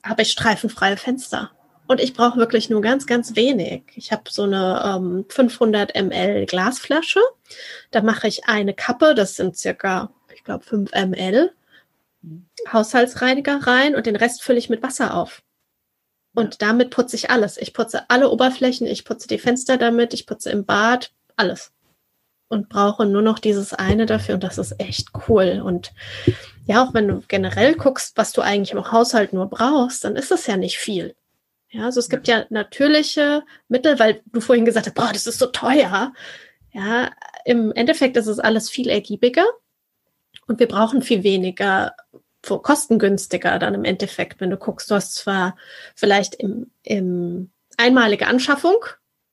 habe 0.03 0.21
ich 0.21 0.31
streifenfreie 0.31 0.95
Fenster. 0.95 1.51
Und 1.87 2.01
ich 2.01 2.13
brauche 2.13 2.37
wirklich 2.37 2.69
nur 2.69 2.81
ganz, 2.81 3.07
ganz 3.07 3.35
wenig. 3.35 3.83
Ich 3.95 4.11
habe 4.11 4.23
so 4.29 4.43
eine 4.43 4.81
ähm, 4.85 5.25
500 5.29 5.95
ml 5.95 6.45
Glasflasche. 6.45 7.21
Da 7.91 8.01
mache 8.01 8.27
ich 8.27 8.45
eine 8.45 8.73
Kappe, 8.73 9.15
das 9.15 9.35
sind 9.35 9.57
circa, 9.57 10.11
glaube, 10.47 10.65
5 10.65 10.91
ml 10.91 11.51
Haushaltsreiniger 12.71 13.59
rein 13.67 13.95
und 13.95 14.05
den 14.05 14.15
Rest 14.15 14.41
fülle 14.41 14.57
ich 14.57 14.69
mit 14.69 14.81
Wasser 14.81 15.15
auf. 15.15 15.43
Und 16.33 16.61
damit 16.61 16.89
putze 16.89 17.15
ich 17.15 17.29
alles. 17.29 17.57
Ich 17.57 17.73
putze 17.73 18.09
alle 18.09 18.29
Oberflächen, 18.29 18.87
ich 18.87 19.05
putze 19.05 19.27
die 19.27 19.39
Fenster 19.39 19.77
damit, 19.77 20.13
ich 20.13 20.25
putze 20.25 20.49
im 20.49 20.65
Bad, 20.65 21.11
alles. 21.35 21.71
Und 22.49 22.69
brauche 22.69 23.05
nur 23.05 23.21
noch 23.21 23.39
dieses 23.39 23.73
eine 23.73 24.05
dafür 24.05 24.35
und 24.35 24.43
das 24.43 24.57
ist 24.57 24.79
echt 24.79 25.09
cool. 25.27 25.61
Und 25.63 25.93
ja, 26.65 26.83
auch 26.83 26.93
wenn 26.93 27.07
du 27.07 27.21
generell 27.27 27.75
guckst, 27.75 28.17
was 28.17 28.31
du 28.33 28.41
eigentlich 28.41 28.71
im 28.71 28.91
Haushalt 28.91 29.33
nur 29.33 29.49
brauchst, 29.49 30.03
dann 30.03 30.15
ist 30.15 30.31
es 30.31 30.47
ja 30.47 30.57
nicht 30.57 30.77
viel. 30.77 31.15
Ja, 31.69 31.85
also 31.85 31.99
es 31.99 32.09
gibt 32.09 32.27
ja 32.27 32.45
natürliche 32.49 33.43
Mittel, 33.67 33.99
weil 33.99 34.21
du 34.27 34.39
vorhin 34.39 34.65
gesagt 34.65 34.87
hast, 34.87 34.95
boah, 34.95 35.09
das 35.11 35.27
ist 35.27 35.39
so 35.39 35.47
teuer. 35.47 36.13
Ja, 36.71 37.11
im 37.45 37.71
Endeffekt 37.73 38.15
ist 38.15 38.27
es 38.27 38.39
alles 38.39 38.69
viel 38.69 38.89
ergiebiger. 38.89 39.45
Und 40.47 40.59
wir 40.59 40.67
brauchen 40.67 41.01
viel 41.01 41.23
weniger 41.23 41.93
kostengünstiger 42.41 43.59
dann 43.59 43.73
im 43.73 43.83
Endeffekt, 43.83 44.39
wenn 44.39 44.49
du 44.49 44.57
guckst, 44.57 44.89
du 44.89 44.95
hast 44.95 45.15
zwar 45.15 45.57
vielleicht 45.95 46.35
im, 46.35 46.71
im 46.83 47.51
einmalige 47.77 48.27
Anschaffung, 48.27 48.77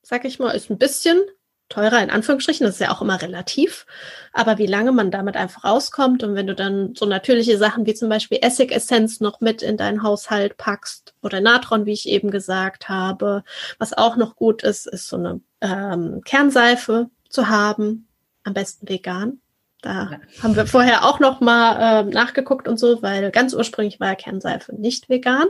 sag 0.03 0.25
ich 0.25 0.39
mal, 0.39 0.51
ist 0.51 0.71
ein 0.71 0.79
bisschen 0.79 1.21
teurer 1.69 2.03
in 2.03 2.11
Anführungsstrichen, 2.11 2.67
das 2.67 2.75
ist 2.75 2.81
ja 2.81 2.93
auch 2.93 3.01
immer 3.01 3.23
relativ, 3.23 3.87
aber 4.33 4.59
wie 4.59 4.67
lange 4.67 4.93
man 4.93 5.11
damit 5.11 5.37
einfach 5.37 5.65
rauskommt 5.65 6.23
und 6.23 6.35
wenn 6.35 6.47
du 6.47 6.55
dann 6.55 6.95
so 6.95 7.07
natürliche 7.07 7.57
Sachen 7.57 7.87
wie 7.87 7.95
zum 7.95 8.11
Beispiel 8.11 8.39
Essigessenz 8.43 9.21
noch 9.21 9.41
mit 9.41 9.63
in 9.63 9.77
deinen 9.79 10.03
Haushalt 10.03 10.57
packst 10.59 11.15
oder 11.23 11.41
Natron, 11.41 11.87
wie 11.87 11.93
ich 11.93 12.09
eben 12.09 12.31
gesagt 12.31 12.89
habe, 12.89 13.45
was 13.79 13.95
auch 13.95 14.17
noch 14.17 14.37
gut 14.37 14.63
ist, 14.63 14.87
ist 14.87 15.09
so 15.09 15.17
eine 15.17 15.41
ähm, 15.63 16.21
Kernseife 16.25 17.09
zu 17.31 17.49
haben, 17.49 18.09
am 18.43 18.53
besten 18.53 18.89
vegan. 18.89 19.41
Da 19.85 20.11
ja. 20.13 20.43
haben 20.43 20.57
wir 20.57 20.67
vorher 20.67 21.05
auch 21.05 21.21
noch 21.21 21.41
mal 21.41 22.07
äh, 22.09 22.11
nachgeguckt 22.11 22.69
und 22.69 22.79
so, 22.79 23.03
weil 23.03 23.31
ganz 23.31 23.53
ursprünglich 23.53 24.01
war 24.01 24.09
ja 24.09 24.15
Kernseife 24.15 24.75
nicht 24.75 25.11
vegan. 25.11 25.47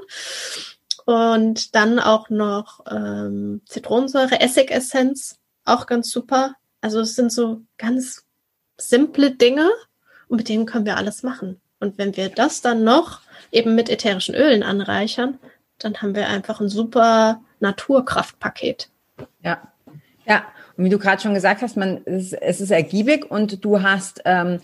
Und 1.07 1.75
dann 1.76 2.00
auch 2.00 2.31
noch 2.31 2.81
ähm, 2.91 3.62
Zitronensäure, 3.67 4.41
Essigessenz, 4.41 5.38
auch 5.64 5.87
ganz 5.87 6.11
super. 6.11 6.55
Also 6.81 7.00
es 7.00 7.14
sind 7.14 7.31
so 7.31 7.61
ganz 7.79 8.25
simple 8.76 9.31
Dinge 9.31 9.71
und 10.29 10.38
mit 10.38 10.49
denen 10.49 10.67
können 10.67 10.87
wir 10.87 10.97
alles 10.97 11.23
machen. 11.23 11.61
Und 11.79 11.97
wenn 11.99 12.17
wir 12.17 12.29
das 12.29 12.61
dann 12.61 12.83
noch 12.83 13.21
eben 13.53 13.76
mit 13.76 13.88
ätherischen 13.88 14.35
Ölen 14.35 14.64
anreichern, 14.64 15.38
dann 15.79 16.03
haben 16.03 16.17
wir 16.17 16.29
einfach 16.29 16.61
ein 16.61 16.69
super 16.69 17.41
Naturkraftpaket. 17.61 18.88
Ja, 19.43 19.74
ja. 20.26 20.45
Und 20.76 20.85
wie 20.85 20.88
du 20.88 20.99
gerade 20.99 21.23
schon 21.23 21.35
gesagt 21.35 21.62
hast, 21.62 21.76
man, 21.76 22.00
es, 22.04 22.33
es 22.33 22.61
ist 22.61 22.73
ergiebig 22.73 23.31
und 23.31 23.64
du 23.64 23.83
hast 23.83 24.23
ähm, 24.25 24.59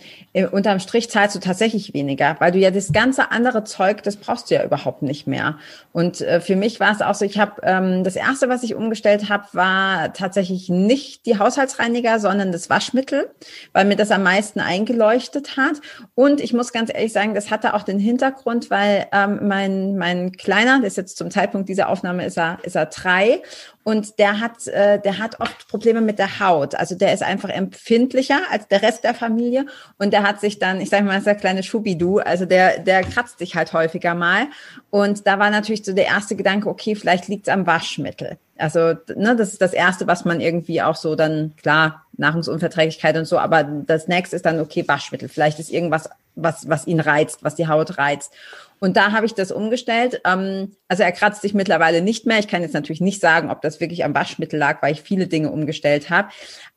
unterm 0.51 0.79
Strich 0.79 1.09
zahlst 1.09 1.35
du 1.35 1.39
tatsächlich 1.39 1.93
weniger, 1.93 2.35
weil 2.39 2.51
du 2.51 2.59
ja 2.59 2.69
das 2.69 2.91
ganze 2.91 3.31
andere 3.31 3.63
Zeug, 3.63 4.03
das 4.03 4.17
brauchst 4.17 4.51
du 4.51 4.55
ja 4.55 4.63
überhaupt 4.65 5.03
nicht 5.03 5.25
mehr. 5.25 5.57
Und 5.93 6.19
äh, 6.19 6.41
für 6.41 6.57
mich 6.57 6.81
war 6.81 6.91
es 6.91 7.01
auch 7.01 7.15
so, 7.15 7.23
ich 7.23 7.39
habe 7.39 7.61
ähm, 7.63 8.03
das 8.03 8.17
erste, 8.17 8.49
was 8.49 8.63
ich 8.63 8.75
umgestellt 8.75 9.29
habe, 9.29 9.45
war 9.53 10.11
tatsächlich 10.11 10.67
nicht 10.67 11.25
die 11.25 11.39
Haushaltsreiniger, 11.39 12.19
sondern 12.19 12.51
das 12.51 12.69
Waschmittel, 12.69 13.29
weil 13.71 13.85
mir 13.85 13.95
das 13.95 14.11
am 14.11 14.23
meisten 14.23 14.59
eingeleuchtet 14.59 15.55
hat. 15.55 15.79
Und 16.13 16.41
ich 16.41 16.51
muss 16.51 16.73
ganz 16.73 16.93
ehrlich 16.93 17.13
sagen, 17.13 17.35
das 17.35 17.51
hatte 17.51 17.73
auch 17.73 17.83
den 17.83 17.99
Hintergrund, 17.99 18.69
weil 18.69 19.07
ähm, 19.13 19.47
mein 19.47 19.97
mein 19.97 20.33
kleiner, 20.33 20.79
der 20.79 20.87
ist 20.87 20.97
jetzt 20.97 21.17
zum 21.17 21.31
Zeitpunkt 21.31 21.69
dieser 21.69 21.87
Aufnahme 21.87 22.25
ist 22.25 22.37
er 22.37 22.57
ist 22.63 22.75
er 22.75 22.87
drei 22.87 23.41
und 23.83 24.19
der 24.19 24.39
hat, 24.39 24.67
äh, 24.67 24.99
der 24.99 25.17
hat 25.17 25.39
oft 25.39 25.67
Probleme 25.67 26.01
mit 26.01 26.19
der 26.19 26.39
Haut. 26.39 26.75
Also 26.75 26.95
der 26.95 27.13
ist 27.13 27.23
einfach 27.23 27.49
empfindlicher 27.49 28.39
als 28.51 28.67
der 28.67 28.81
Rest 28.83 29.03
der 29.03 29.15
Familie. 29.15 29.65
Und 29.97 30.13
der 30.13 30.23
hat 30.23 30.39
sich 30.39 30.59
dann, 30.59 30.81
ich 30.81 30.89
sage 30.89 31.03
mal, 31.03 31.17
ist 31.17 31.25
der 31.25 31.35
kleine 31.35 31.63
Schubidu, 31.63 32.19
also 32.19 32.45
der, 32.45 32.79
der 32.79 33.03
kratzt 33.03 33.39
sich 33.39 33.55
halt 33.55 33.73
häufiger 33.73 34.13
mal. 34.13 34.47
Und 34.91 35.25
da 35.25 35.39
war 35.39 35.49
natürlich 35.49 35.83
so 35.83 35.93
der 35.93 36.05
erste 36.05 36.35
Gedanke, 36.35 36.69
okay, 36.69 36.95
vielleicht 36.95 37.27
liegt's 37.27 37.49
am 37.49 37.65
Waschmittel. 37.65 38.37
Also, 38.57 38.93
ne, 39.15 39.35
das 39.35 39.53
ist 39.53 39.61
das 39.61 39.73
Erste, 39.73 40.05
was 40.05 40.23
man 40.23 40.39
irgendwie 40.39 40.83
auch 40.83 40.95
so 40.95 41.15
dann, 41.15 41.53
klar, 41.61 42.05
Nahrungsunverträglichkeit 42.17 43.17
und 43.17 43.25
so, 43.25 43.39
aber 43.39 43.63
das 43.63 44.07
nächste 44.07 44.35
ist 44.35 44.45
dann, 44.45 44.59
okay, 44.59 44.87
Waschmittel. 44.87 45.29
Vielleicht 45.29 45.57
ist 45.57 45.71
irgendwas, 45.71 46.09
was, 46.35 46.69
was 46.69 46.87
ihn 46.87 46.99
reizt, 46.99 47.43
was 47.43 47.55
die 47.55 47.67
Haut 47.67 47.97
reizt. 47.97 48.33
Und 48.79 48.97
da 48.97 49.11
habe 49.11 49.27
ich 49.27 49.33
das 49.33 49.51
umgestellt. 49.51 50.21
Ähm, 50.25 50.75
also 50.87 51.03
er 51.03 51.11
kratzt 51.11 51.41
sich 51.43 51.53
mittlerweile 51.53 52.01
nicht 52.01 52.25
mehr. 52.25 52.39
Ich 52.39 52.47
kann 52.47 52.63
jetzt 52.63 52.73
natürlich 52.73 53.01
nicht 53.01 53.21
sagen, 53.21 53.51
ob 53.51 53.61
das 53.61 53.79
wirklich 53.79 54.03
am 54.03 54.15
Waschmittel 54.15 54.57
lag, 54.57 54.81
weil 54.81 54.93
ich 54.93 55.01
viele 55.01 55.27
Dinge 55.27 55.51
umgestellt 55.51 56.09
habe. 56.09 56.29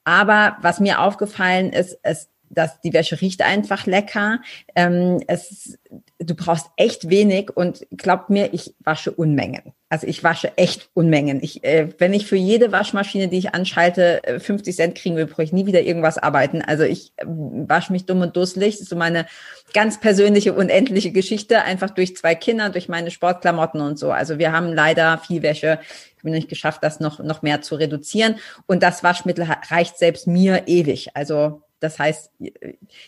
Aber 0.05 0.59
was 0.61 0.81
mir 0.81 1.01
aufgefallen 1.01 1.73
ist, 1.73 1.99
ist, 2.05 2.29
dass 2.55 2.81
die 2.81 2.93
Wäsche 2.93 3.21
riecht 3.21 3.43
einfach 3.43 3.87
lecker. 3.87 4.41
Ähm, 4.75 5.23
es, 5.27 5.79
du 6.19 6.35
brauchst 6.35 6.67
echt 6.77 7.09
wenig 7.11 7.57
und 7.57 7.87
glaub 7.91 8.31
mir, 8.31 8.53
ich 8.53 8.75
wasche 8.81 9.11
Unmengen. 9.11 9.73
Also 9.95 10.09
ich 10.09 10.25
wasche 10.25 10.57
echt 10.57 10.89
Unmengen. 10.95 11.41
Ich, 11.41 11.63
äh, 11.63 11.89
wenn 11.99 12.15
ich 12.15 12.27
für 12.27 12.37
jede 12.37 12.73
Waschmaschine, 12.73 13.29
die 13.29 13.39
ich 13.39 13.55
anschalte, 13.55 14.23
50 14.39 14.73
äh, 14.73 14.77
Cent 14.77 14.95
kriegen 14.97 15.15
will, 15.15 15.27
brauche 15.27 15.45
ich 15.45 15.53
nie 15.53 15.67
wieder 15.67 15.83
irgendwas 15.83 16.19
arbeiten. 16.19 16.63
Also 16.63 16.83
ich 16.83 17.13
äh, 17.17 17.25
wasche 17.27 17.93
mich 17.93 18.05
dumm 18.07 18.23
und 18.23 18.37
dusselig. 18.37 18.75
Das 18.75 18.83
ist 18.83 18.89
so 18.89 18.97
meine 18.97 19.27
ganz 19.73 20.01
persönliche, 20.01 20.55
unendliche 20.55 21.13
Geschichte, 21.13 21.63
einfach 21.63 21.91
durch 21.91 22.17
zwei 22.17 22.35
Kinder, 22.35 22.71
durch 22.71 22.89
meine 22.89 23.11
Sportklamotten 23.11 23.81
und 23.81 23.99
so. 23.99 24.11
Also 24.11 24.39
wir 24.39 24.53
haben 24.53 24.73
leider 24.73 25.19
viel 25.19 25.43
Wäsche. 25.43 25.79
Ich 26.17 26.25
habe 26.25 26.31
nicht 26.31 26.49
geschafft, 26.49 26.83
das 26.83 26.99
noch, 26.99 27.21
noch 27.21 27.43
mehr 27.43 27.63
zu 27.63 27.77
reduzieren. 27.77 28.37
Und 28.67 28.83
das 28.83 29.05
Waschmittel 29.05 29.47
reicht 29.69 29.99
selbst 29.99 30.27
mir 30.27 30.67
ewig. 30.67 31.11
Also 31.15 31.63
das 31.81 31.99
heißt, 31.99 32.31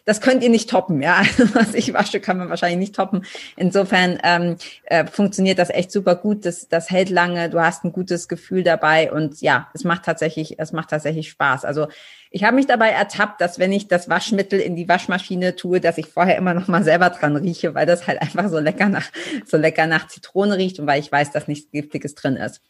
das 0.04 0.20
könnt 0.20 0.42
ihr 0.42 0.50
nicht 0.50 0.68
toppen, 0.68 1.00
ja. 1.00 1.22
Was 1.54 1.74
ich 1.74 1.94
wasche, 1.94 2.20
kann 2.20 2.36
man 2.36 2.50
wahrscheinlich 2.50 2.78
nicht 2.78 2.94
toppen. 2.94 3.24
Insofern 3.56 4.18
ähm, 4.22 4.56
äh, 4.84 5.06
funktioniert 5.06 5.58
das 5.58 5.70
echt 5.70 5.90
super 5.90 6.14
gut. 6.14 6.44
Das, 6.44 6.68
das 6.68 6.90
hält 6.90 7.08
lange. 7.08 7.48
Du 7.48 7.60
hast 7.60 7.84
ein 7.84 7.92
gutes 7.92 8.28
Gefühl 8.28 8.62
dabei 8.62 9.10
und 9.10 9.40
ja, 9.40 9.68
es 9.74 9.84
macht 9.84 10.04
tatsächlich, 10.04 10.58
es 10.58 10.72
macht 10.72 10.90
tatsächlich 10.90 11.30
Spaß. 11.30 11.64
Also 11.64 11.88
ich 12.30 12.44
habe 12.44 12.56
mich 12.56 12.66
dabei 12.66 12.90
ertappt, 12.90 13.40
dass 13.40 13.58
wenn 13.58 13.72
ich 13.72 13.88
das 13.88 14.08
Waschmittel 14.10 14.60
in 14.60 14.76
die 14.76 14.88
Waschmaschine 14.88 15.56
tue, 15.56 15.80
dass 15.80 15.96
ich 15.96 16.06
vorher 16.06 16.36
immer 16.36 16.52
noch 16.52 16.68
mal 16.68 16.84
selber 16.84 17.10
dran 17.10 17.36
rieche, 17.36 17.74
weil 17.74 17.86
das 17.86 18.06
halt 18.06 18.20
einfach 18.20 18.50
so 18.50 18.58
lecker 18.58 18.88
nach 18.88 19.06
so 19.46 19.56
lecker 19.56 19.86
nach 19.86 20.08
Zitrone 20.08 20.58
riecht 20.58 20.78
und 20.78 20.86
weil 20.86 21.00
ich 21.00 21.10
weiß, 21.10 21.32
dass 21.32 21.48
nichts 21.48 21.70
Giftiges 21.70 22.14
drin 22.14 22.36
ist. 22.36 22.60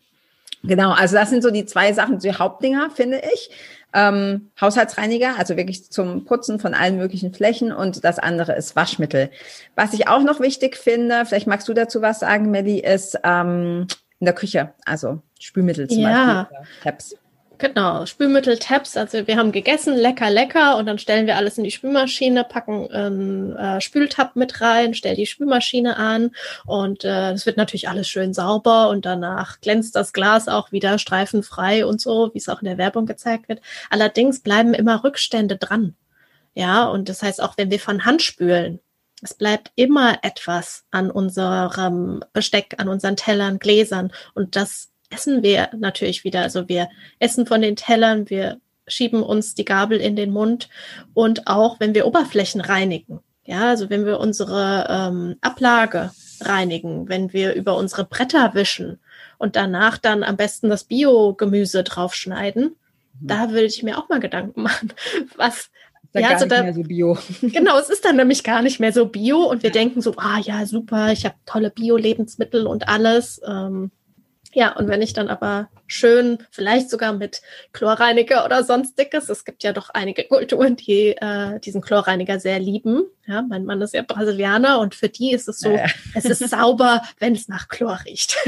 Genau, 0.63 0.93
also 0.93 1.17
das 1.17 1.31
sind 1.31 1.43
so 1.43 1.51
die 1.51 1.67
zwei 1.67 1.93
Sachen, 1.93 2.19
die 2.19 2.33
Hauptdinger, 2.33 2.91
finde 2.91 3.23
ich 3.35 3.51
ähm, 3.97 4.51
Haushaltsreiniger, 4.61 5.39
also 5.39 5.57
wirklich 5.57 5.91
zum 5.91 6.27
Putzen 6.27 6.61
von 6.61 6.75
allen 6.75 6.99
möglichen 6.99 7.33
Flächen 7.33 7.73
und 7.73 8.05
das 8.05 8.19
andere 8.19 8.55
ist 8.55 8.77
Waschmittel. 8.77 9.31
Was 9.75 9.95
ich 9.95 10.07
auch 10.07 10.23
noch 10.23 10.39
wichtig 10.39 10.77
finde, 10.77 11.25
vielleicht 11.25 11.47
magst 11.47 11.67
du 11.67 11.73
dazu 11.73 12.03
was 12.03 12.21
sagen, 12.21 12.51
Melly, 12.51 12.81
ist 12.81 13.19
ähm, 13.25 13.87
in 14.21 14.27
der 14.27 14.35
Küche, 14.35 14.75
also 14.85 15.23
Spülmittel 15.41 15.89
zum 15.89 16.01
ja. 16.01 16.49
Beispiel, 16.51 16.69
Tabs. 16.83 17.17
Genau, 17.59 18.05
Spülmittel, 18.05 18.59
Tabs. 18.59 18.99
Also 18.99 19.27
wir 19.27 19.37
haben 19.39 19.51
gegessen, 19.51 19.97
lecker, 19.97 20.31
lecker. 20.31 20.77
Und 20.77 20.85
dann 20.87 20.99
stellen 20.99 21.27
wir 21.27 21.37
alles 21.37 21.57
in 21.57 21.65
die 21.65 21.71
Spülmaschine, 21.71 22.45
packen 22.45 22.91
einen 22.91 23.57
äh, 23.57 23.81
Spültab 23.81 24.37
mit 24.37 24.61
rein, 24.61 24.93
stellen 24.93 25.17
die 25.17 25.27
Spülmaschine 25.27 25.97
an. 25.97 26.33
Und 26.67 27.05
äh, 27.05 27.33
es 27.33 27.43
äh, 27.43 27.47
wird 27.47 27.57
natürlich 27.57 27.89
alles 27.89 28.09
schön 28.09 28.35
sauber. 28.35 28.91
Und 28.91 29.07
danach 29.07 29.61
glänzt 29.63 29.97
das 29.97 30.13
Glas 30.13 30.49
auch 30.49 30.71
wieder 30.71 30.99
streifenfrei 30.99 31.87
und 31.87 31.99
so, 32.01 32.31
wie 32.35 32.39
es 32.39 32.49
auch 32.51 32.61
in 32.61 32.67
der 32.67 32.79
Werbung 32.79 33.07
gezeigt 33.07 33.49
wird. 33.49 33.63
Allerdings 33.89 34.41
bleiben 34.41 34.75
immer 34.75 35.03
Rückstände 35.03 35.57
dran. 35.57 35.95
Ja, 36.55 36.85
und 36.85 37.09
das 37.09 37.23
heißt 37.23 37.43
auch, 37.43 37.57
wenn 37.57 37.71
wir 37.71 37.81
von 37.81 38.05
Hand 38.05 38.23
spülen, 38.23 38.81
es 39.23 39.33
bleibt 39.33 39.73
immer 39.77 40.19
etwas 40.23 40.85
an 40.91 41.11
unserem 41.11 42.23
Besteck, 42.35 42.75
an 42.79 42.89
unseren 42.89 43.17
Tellern, 43.17 43.59
Gläsern. 43.59 44.13
Und 44.35 44.57
das 44.57 44.91
essen 45.11 45.43
wir 45.43 45.71
natürlich 45.77 46.25
wieder. 46.25 46.43
Also 46.43 46.69
wir 46.69 46.89
essen 47.19 47.47
von 47.47 47.63
den 47.63 47.77
Tellern, 47.77 48.29
wir 48.31 48.61
schieben 48.89 49.23
uns 49.23 49.55
die 49.55 49.65
Gabel 49.65 49.99
in 49.99 50.17
den 50.17 50.33
Mund 50.33 50.69
und 51.15 51.47
auch 51.47 51.81
wenn 51.81 51.95
wir 51.95 52.07
Oberflächen 52.07 52.61
reinigen. 52.61 53.21
Ja, 53.45 53.69
also 53.69 53.91
wenn 53.91 54.05
wir 54.05 54.19
unsere 54.19 54.87
ähm, 54.89 55.37
Ablage 55.41 56.11
reinigen, 56.41 57.09
wenn 57.09 57.33
wir 57.33 57.55
über 57.55 57.77
unsere 57.77 58.05
Bretter 58.05 58.55
wischen 58.55 58.99
und 59.39 59.57
danach 59.57 59.99
dann 59.99 60.25
am 60.25 60.37
besten 60.37 60.69
das 60.69 60.85
Biogemüse 60.85 61.85
draufschneiden, 61.85 62.65
mhm. 62.65 63.27
da 63.27 63.51
würde 63.51 63.67
ich 63.67 63.83
mir 63.83 63.99
auch 63.99 64.09
mal 64.09 64.21
Gedanken 64.21 64.63
machen, 64.63 64.93
was 65.37 65.71
ja, 66.13 66.23
gar 66.23 66.31
also 66.33 66.47
da, 66.47 66.63
mehr 66.63 66.75
so 66.75 66.83
bio. 66.83 67.19
Genau, 67.43 67.79
es 67.79 67.91
ist 67.91 68.05
dann 68.05 68.17
nämlich 68.17 68.43
gar 68.43 68.63
nicht 68.63 68.81
mehr 68.81 68.93
so 68.93 69.07
bio 69.07 69.45
und 69.45 69.63
wir 69.63 69.71
denken 69.71 70.01
so, 70.01 70.15
ah 70.17 70.39
ja, 70.41 70.67
super, 70.67 71.13
ich 71.13 71.25
habe 71.25 71.35
tolle 71.45 71.71
Bio-Lebensmittel 71.71 72.67
und 72.67 72.89
alles. 72.89 73.41
Ähm, 73.47 73.91
ja, 74.57 74.75
und 74.75 74.89
wenn 74.89 75.03
ich 75.03 75.13
dann 75.13 75.29
aber 75.29 75.69
schön, 75.87 76.39
vielleicht 76.51 76.89
sogar 76.89 77.13
mit 77.13 77.43
Chlorreiniger 77.75 78.43
oder 78.43 78.65
sonstiges, 78.65 79.29
es 79.29 79.45
gibt 79.45 79.63
ja 79.63 79.75
doch 79.75 79.91
einige 79.91 80.25
Kulturen, 80.25 80.77
die 80.77 81.09
äh, 81.09 81.61
diesen 81.61 81.83
Chlorreiniger 81.83 82.41
sehr 82.41 82.59
lieben. 82.59 83.05
Ja, 83.27 83.43
mein 83.43 83.67
Mann 83.67 83.83
ist 83.83 83.93
ja 83.93 84.01
Brasilianer 84.01 84.79
und 84.79 84.95
für 84.95 85.11
die 85.11 85.33
ist 85.33 85.47
es 85.47 85.59
so, 85.59 85.69
äh. 85.69 85.87
es 86.15 86.25
ist 86.25 86.39
sauber, 86.49 87.03
wenn 87.19 87.35
es 87.35 87.49
nach 87.49 87.69
Chlor 87.69 88.01
riecht. 88.07 88.39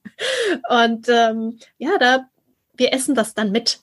und 0.70 1.10
ähm, 1.10 1.58
ja, 1.76 1.98
da 1.98 2.26
wir 2.78 2.94
essen 2.94 3.14
das 3.14 3.34
dann 3.34 3.52
mit. 3.52 3.80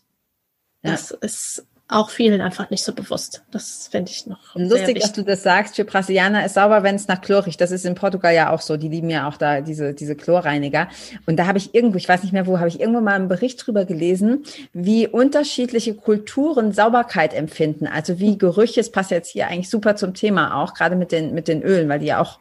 Das 0.81 1.11
ja. 1.11 1.17
ist 1.21 1.63
auch 1.89 2.09
vielen 2.09 2.41
einfach 2.41 2.69
nicht 2.69 2.83
so 2.83 2.93
bewusst. 2.93 3.43
Das 3.51 3.87
finde 3.89 4.11
ich 4.11 4.27
noch. 4.27 4.55
Lustig, 4.55 4.99
dass 4.99 5.13
du 5.13 5.23
das 5.23 5.43
sagst. 5.43 5.77
Für 5.77 5.85
Brasilianer 5.85 6.45
ist 6.45 6.55
sauber, 6.55 6.83
wenn 6.83 6.95
es 6.95 7.07
nach 7.07 7.21
Chlor 7.21 7.45
riecht. 7.45 7.61
Das 7.61 7.71
ist 7.71 7.85
in 7.85 7.95
Portugal 7.95 8.35
ja 8.35 8.51
auch 8.51 8.59
so. 8.59 8.75
Die 8.75 8.89
lieben 8.89 9.09
ja 9.09 9.27
auch 9.27 9.37
da 9.37 9.61
diese, 9.61 9.93
diese 9.93 10.15
Chlorreiniger. 10.15 10.89
Und 11.25 11.37
da 11.37 11.47
habe 11.47 11.57
ich 11.57 11.73
irgendwo, 11.73 11.97
ich 11.97 12.09
weiß 12.09 12.23
nicht 12.23 12.33
mehr 12.33 12.45
wo, 12.45 12.57
habe 12.57 12.67
ich 12.67 12.81
irgendwo 12.81 12.99
mal 12.99 13.15
einen 13.15 13.29
Bericht 13.29 13.65
drüber 13.65 13.85
gelesen, 13.85 14.43
wie 14.73 15.07
unterschiedliche 15.07 15.93
Kulturen 15.93 16.73
Sauberkeit 16.73 17.33
empfinden. 17.33 17.87
Also 17.87 18.19
wie 18.19 18.37
Gerüche, 18.37 18.81
es 18.81 18.91
passt 18.91 19.11
jetzt 19.11 19.29
hier 19.29 19.47
eigentlich 19.47 19.69
super 19.69 19.95
zum 19.95 20.13
Thema 20.13 20.61
auch, 20.61 20.73
gerade 20.73 20.97
mit 20.97 21.13
den, 21.13 21.33
mit 21.33 21.47
den 21.47 21.63
Ölen, 21.63 21.87
weil 21.87 21.99
die 21.99 22.07
ja 22.07 22.21
auch 22.21 22.39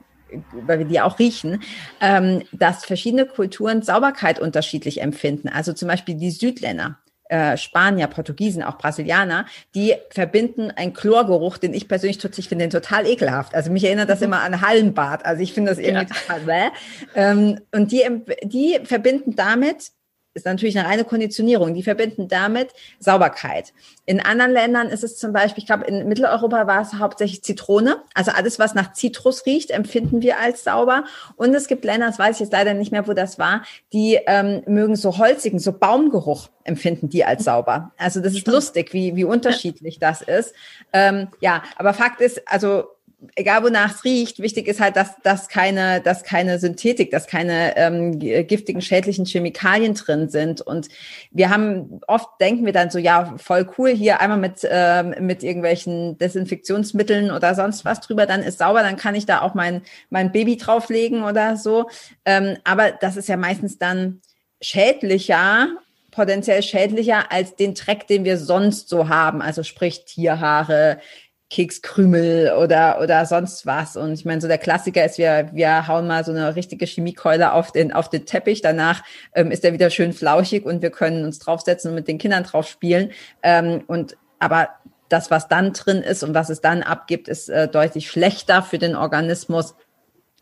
weil 0.52 0.80
wir 0.80 0.86
die 0.86 1.00
auch 1.00 1.20
riechen, 1.20 1.62
ähm, 2.00 2.42
dass 2.50 2.84
verschiedene 2.84 3.26
Kulturen 3.26 3.82
Sauberkeit 3.82 4.40
unterschiedlich 4.40 5.00
empfinden. 5.00 5.48
Also 5.48 5.72
zum 5.72 5.86
Beispiel 5.86 6.16
die 6.16 6.32
Südländer 6.32 6.98
äh, 7.28 7.56
Spanier, 7.56 8.06
Portugiesen, 8.06 8.62
auch 8.62 8.78
Brasilianer, 8.78 9.46
die 9.74 9.94
verbinden 10.10 10.70
einen 10.70 10.92
Chlorgeruch, 10.92 11.58
den 11.58 11.74
ich 11.74 11.88
persönlich 11.88 12.24
ich 12.24 12.48
finde 12.48 12.64
den 12.64 12.70
total 12.70 13.06
ekelhaft. 13.06 13.54
Also 13.54 13.70
mich 13.70 13.84
erinnert 13.84 14.08
das 14.08 14.20
mhm. 14.20 14.26
immer 14.26 14.42
an 14.42 14.60
Hallenbad. 14.60 15.24
Also 15.24 15.42
ich 15.42 15.52
finde 15.52 15.70
das 15.70 15.78
irgendwie 15.78 16.06
ja. 16.06 16.20
total 16.20 16.40
bäh. 16.40 16.70
Ähm, 17.14 17.60
und 17.72 17.92
die, 17.92 18.02
die 18.42 18.80
verbinden 18.84 19.36
damit 19.36 19.90
ist 20.36 20.46
natürlich 20.46 20.78
eine 20.78 20.88
reine 20.88 21.04
Konditionierung. 21.04 21.74
Die 21.74 21.82
verbinden 21.82 22.28
damit 22.28 22.68
Sauberkeit. 23.00 23.72
In 24.04 24.20
anderen 24.20 24.52
Ländern 24.52 24.88
ist 24.88 25.02
es 25.02 25.16
zum 25.16 25.32
Beispiel, 25.32 25.62
ich 25.62 25.66
glaube, 25.66 25.84
in 25.86 26.06
Mitteleuropa 26.06 26.66
war 26.66 26.82
es 26.82 26.94
hauptsächlich 26.94 27.42
Zitrone. 27.42 28.02
Also 28.14 28.30
alles, 28.30 28.58
was 28.58 28.74
nach 28.74 28.92
Zitrus 28.92 29.46
riecht, 29.46 29.70
empfinden 29.70 30.22
wir 30.22 30.38
als 30.38 30.62
sauber. 30.62 31.04
Und 31.36 31.54
es 31.54 31.66
gibt 31.66 31.84
Länder, 31.84 32.06
das 32.06 32.18
weiß 32.18 32.36
ich 32.36 32.40
jetzt 32.40 32.52
leider 32.52 32.74
nicht 32.74 32.92
mehr, 32.92 33.08
wo 33.08 33.14
das 33.14 33.38
war, 33.38 33.62
die 33.92 34.18
ähm, 34.26 34.62
mögen 34.66 34.94
so 34.94 35.18
holzigen, 35.18 35.58
so 35.58 35.72
Baumgeruch 35.72 36.50
empfinden 36.64 37.08
die 37.08 37.24
als 37.24 37.44
sauber. 37.44 37.92
Also 37.96 38.20
das 38.20 38.34
ist 38.34 38.46
lustig, 38.46 38.92
wie, 38.92 39.16
wie 39.16 39.24
unterschiedlich 39.24 39.98
das 39.98 40.20
ist. 40.20 40.54
Ähm, 40.92 41.28
ja, 41.40 41.62
aber 41.76 41.94
Fakt 41.94 42.20
ist, 42.20 42.42
also 42.46 42.95
egal 43.34 43.62
wonach 43.64 43.94
es 43.94 44.04
riecht, 44.04 44.40
wichtig 44.40 44.68
ist 44.68 44.80
halt, 44.80 44.96
dass, 44.96 45.16
dass, 45.22 45.48
keine, 45.48 46.00
dass 46.00 46.22
keine 46.22 46.58
Synthetik, 46.58 47.10
dass 47.10 47.26
keine 47.26 47.76
ähm, 47.76 48.18
giftigen, 48.18 48.82
schädlichen 48.82 49.24
Chemikalien 49.24 49.94
drin 49.94 50.28
sind. 50.28 50.60
Und 50.60 50.88
wir 51.30 51.50
haben, 51.50 52.00
oft 52.06 52.28
denken 52.40 52.66
wir 52.66 52.72
dann 52.72 52.90
so, 52.90 52.98
ja, 52.98 53.34
voll 53.38 53.68
cool, 53.78 53.90
hier 53.90 54.20
einmal 54.20 54.38
mit, 54.38 54.66
ähm, 54.68 55.14
mit 55.20 55.42
irgendwelchen 55.42 56.18
Desinfektionsmitteln 56.18 57.30
oder 57.30 57.54
sonst 57.54 57.84
was 57.84 58.00
drüber, 58.00 58.26
dann 58.26 58.42
ist 58.42 58.58
sauber, 58.58 58.82
dann 58.82 58.96
kann 58.96 59.14
ich 59.14 59.26
da 59.26 59.40
auch 59.40 59.54
mein, 59.54 59.82
mein 60.10 60.30
Baby 60.30 60.56
drauflegen 60.56 61.22
oder 61.22 61.56
so. 61.56 61.88
Ähm, 62.24 62.58
aber 62.64 62.90
das 62.92 63.16
ist 63.16 63.28
ja 63.28 63.36
meistens 63.36 63.78
dann 63.78 64.20
schädlicher 64.60 65.68
potenziell 66.16 66.62
schädlicher 66.62 67.30
als 67.30 67.56
den 67.56 67.74
Dreck, 67.74 68.06
den 68.06 68.24
wir 68.24 68.38
sonst 68.38 68.88
so 68.88 69.10
haben. 69.10 69.42
Also 69.42 69.62
sprich 69.62 70.06
Tierhaare, 70.06 70.98
Kekskrümel 71.48 72.52
oder, 72.54 73.00
oder 73.00 73.24
sonst 73.24 73.66
was. 73.66 73.96
Und 73.96 74.12
ich 74.12 74.24
meine, 74.24 74.40
so 74.40 74.48
der 74.48 74.58
Klassiker 74.58 75.04
ist, 75.04 75.18
wir, 75.18 75.50
wir 75.52 75.86
hauen 75.86 76.06
mal 76.06 76.24
so 76.24 76.32
eine 76.32 76.56
richtige 76.56 76.86
Chemiekeule 76.86 77.52
auf 77.52 77.70
den, 77.70 77.92
auf 77.92 78.10
den 78.10 78.26
Teppich. 78.26 78.62
Danach 78.62 79.04
ähm, 79.32 79.50
ist 79.50 79.64
er 79.64 79.72
wieder 79.72 79.90
schön 79.90 80.12
flauschig 80.12 80.64
und 80.64 80.82
wir 80.82 80.90
können 80.90 81.24
uns 81.24 81.38
draufsetzen 81.38 81.90
und 81.90 81.94
mit 81.94 82.08
den 82.08 82.18
Kindern 82.18 82.42
drauf 82.42 82.66
spielen. 82.66 83.12
Ähm, 83.42 83.84
und 83.86 84.16
aber 84.38 84.70
das, 85.08 85.30
was 85.30 85.46
dann 85.46 85.72
drin 85.72 86.02
ist 86.02 86.24
und 86.24 86.34
was 86.34 86.50
es 86.50 86.60
dann 86.60 86.82
abgibt, 86.82 87.28
ist 87.28 87.48
äh, 87.48 87.68
deutlich 87.68 88.10
schlechter 88.10 88.62
für 88.62 88.78
den 88.78 88.96
Organismus 88.96 89.76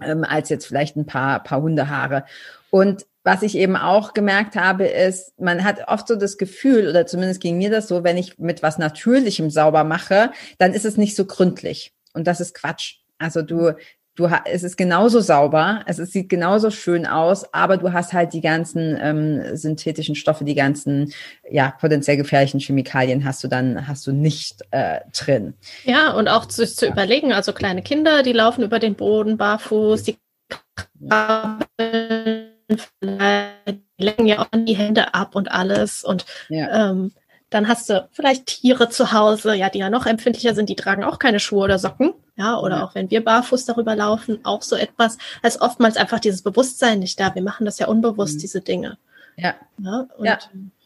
ähm, 0.00 0.24
als 0.24 0.48
jetzt 0.48 0.66
vielleicht 0.66 0.96
ein 0.96 1.06
paar, 1.06 1.42
paar 1.42 1.60
Hundehaare. 1.60 2.24
Und 2.70 3.06
was 3.24 3.42
ich 3.42 3.56
eben 3.56 3.76
auch 3.76 4.12
gemerkt 4.12 4.54
habe, 4.54 4.84
ist, 4.84 5.32
man 5.40 5.64
hat 5.64 5.88
oft 5.88 6.06
so 6.06 6.14
das 6.14 6.36
Gefühl, 6.36 6.88
oder 6.88 7.06
zumindest 7.06 7.40
ging 7.40 7.56
mir 7.56 7.70
das 7.70 7.88
so, 7.88 8.04
wenn 8.04 8.18
ich 8.18 8.38
mit 8.38 8.62
was 8.62 8.78
Natürlichem 8.78 9.50
sauber 9.50 9.82
mache, 9.82 10.30
dann 10.58 10.74
ist 10.74 10.84
es 10.84 10.98
nicht 10.98 11.16
so 11.16 11.24
gründlich. 11.24 11.92
Und 12.12 12.26
das 12.26 12.40
ist 12.40 12.54
Quatsch. 12.54 12.96
Also 13.18 13.40
du, 13.40 13.74
du, 14.14 14.28
es 14.44 14.62
ist 14.62 14.76
genauso 14.76 15.20
sauber, 15.20 15.82
es 15.86 15.98
ist, 15.98 16.12
sieht 16.12 16.28
genauso 16.28 16.70
schön 16.70 17.06
aus, 17.06 17.52
aber 17.54 17.78
du 17.78 17.94
hast 17.94 18.12
halt 18.12 18.34
die 18.34 18.42
ganzen 18.42 18.98
ähm, 19.00 19.56
synthetischen 19.56 20.14
Stoffe, 20.14 20.44
die 20.44 20.54
ganzen 20.54 21.12
ja 21.50 21.72
potenziell 21.80 22.18
gefährlichen 22.18 22.60
Chemikalien 22.60 23.24
hast 23.24 23.42
du 23.42 23.48
dann 23.48 23.88
hast 23.88 24.06
du 24.06 24.12
nicht 24.12 24.60
äh, 24.70 25.00
drin. 25.16 25.54
Ja 25.84 26.12
und 26.12 26.28
auch 26.28 26.46
zu, 26.46 26.66
zu 26.66 26.86
überlegen, 26.86 27.32
also 27.32 27.54
kleine 27.54 27.82
Kinder, 27.82 28.22
die 28.22 28.32
laufen 28.32 28.62
über 28.62 28.78
den 28.78 28.94
Boden 28.94 29.38
barfuß, 29.38 30.02
die 30.02 30.18
vielleicht 33.00 33.82
lecken 33.98 34.26
ja 34.26 34.40
auch 34.40 34.48
die 34.52 34.76
Hände 34.76 35.14
ab 35.14 35.34
und 35.34 35.50
alles. 35.50 36.04
Und 36.04 36.24
ja. 36.48 36.90
ähm, 36.90 37.12
dann 37.50 37.68
hast 37.68 37.88
du 37.88 38.08
vielleicht 38.12 38.46
Tiere 38.46 38.88
zu 38.88 39.12
Hause, 39.12 39.54
ja, 39.54 39.70
die 39.70 39.78
ja 39.78 39.90
noch 39.90 40.06
empfindlicher 40.06 40.54
sind, 40.54 40.68
die 40.68 40.76
tragen 40.76 41.04
auch 41.04 41.18
keine 41.18 41.40
Schuhe 41.40 41.64
oder 41.64 41.78
Socken. 41.78 42.14
Ja, 42.36 42.58
oder 42.58 42.78
ja. 42.78 42.84
auch 42.84 42.94
wenn 42.96 43.10
wir 43.10 43.22
barfuß 43.22 43.64
darüber 43.64 43.94
laufen, 43.94 44.40
auch 44.42 44.62
so 44.62 44.74
etwas. 44.74 45.18
als 45.42 45.60
oftmals 45.60 45.96
einfach 45.96 46.18
dieses 46.18 46.42
Bewusstsein 46.42 46.98
nicht 46.98 47.20
da. 47.20 47.34
Wir 47.34 47.42
machen 47.42 47.64
das 47.64 47.78
ja 47.78 47.86
unbewusst, 47.86 48.36
mhm. 48.36 48.40
diese 48.40 48.60
Dinge. 48.60 48.98
Ja. 49.36 49.54
ja, 49.78 50.06
und, 50.16 50.24
ja. 50.24 50.38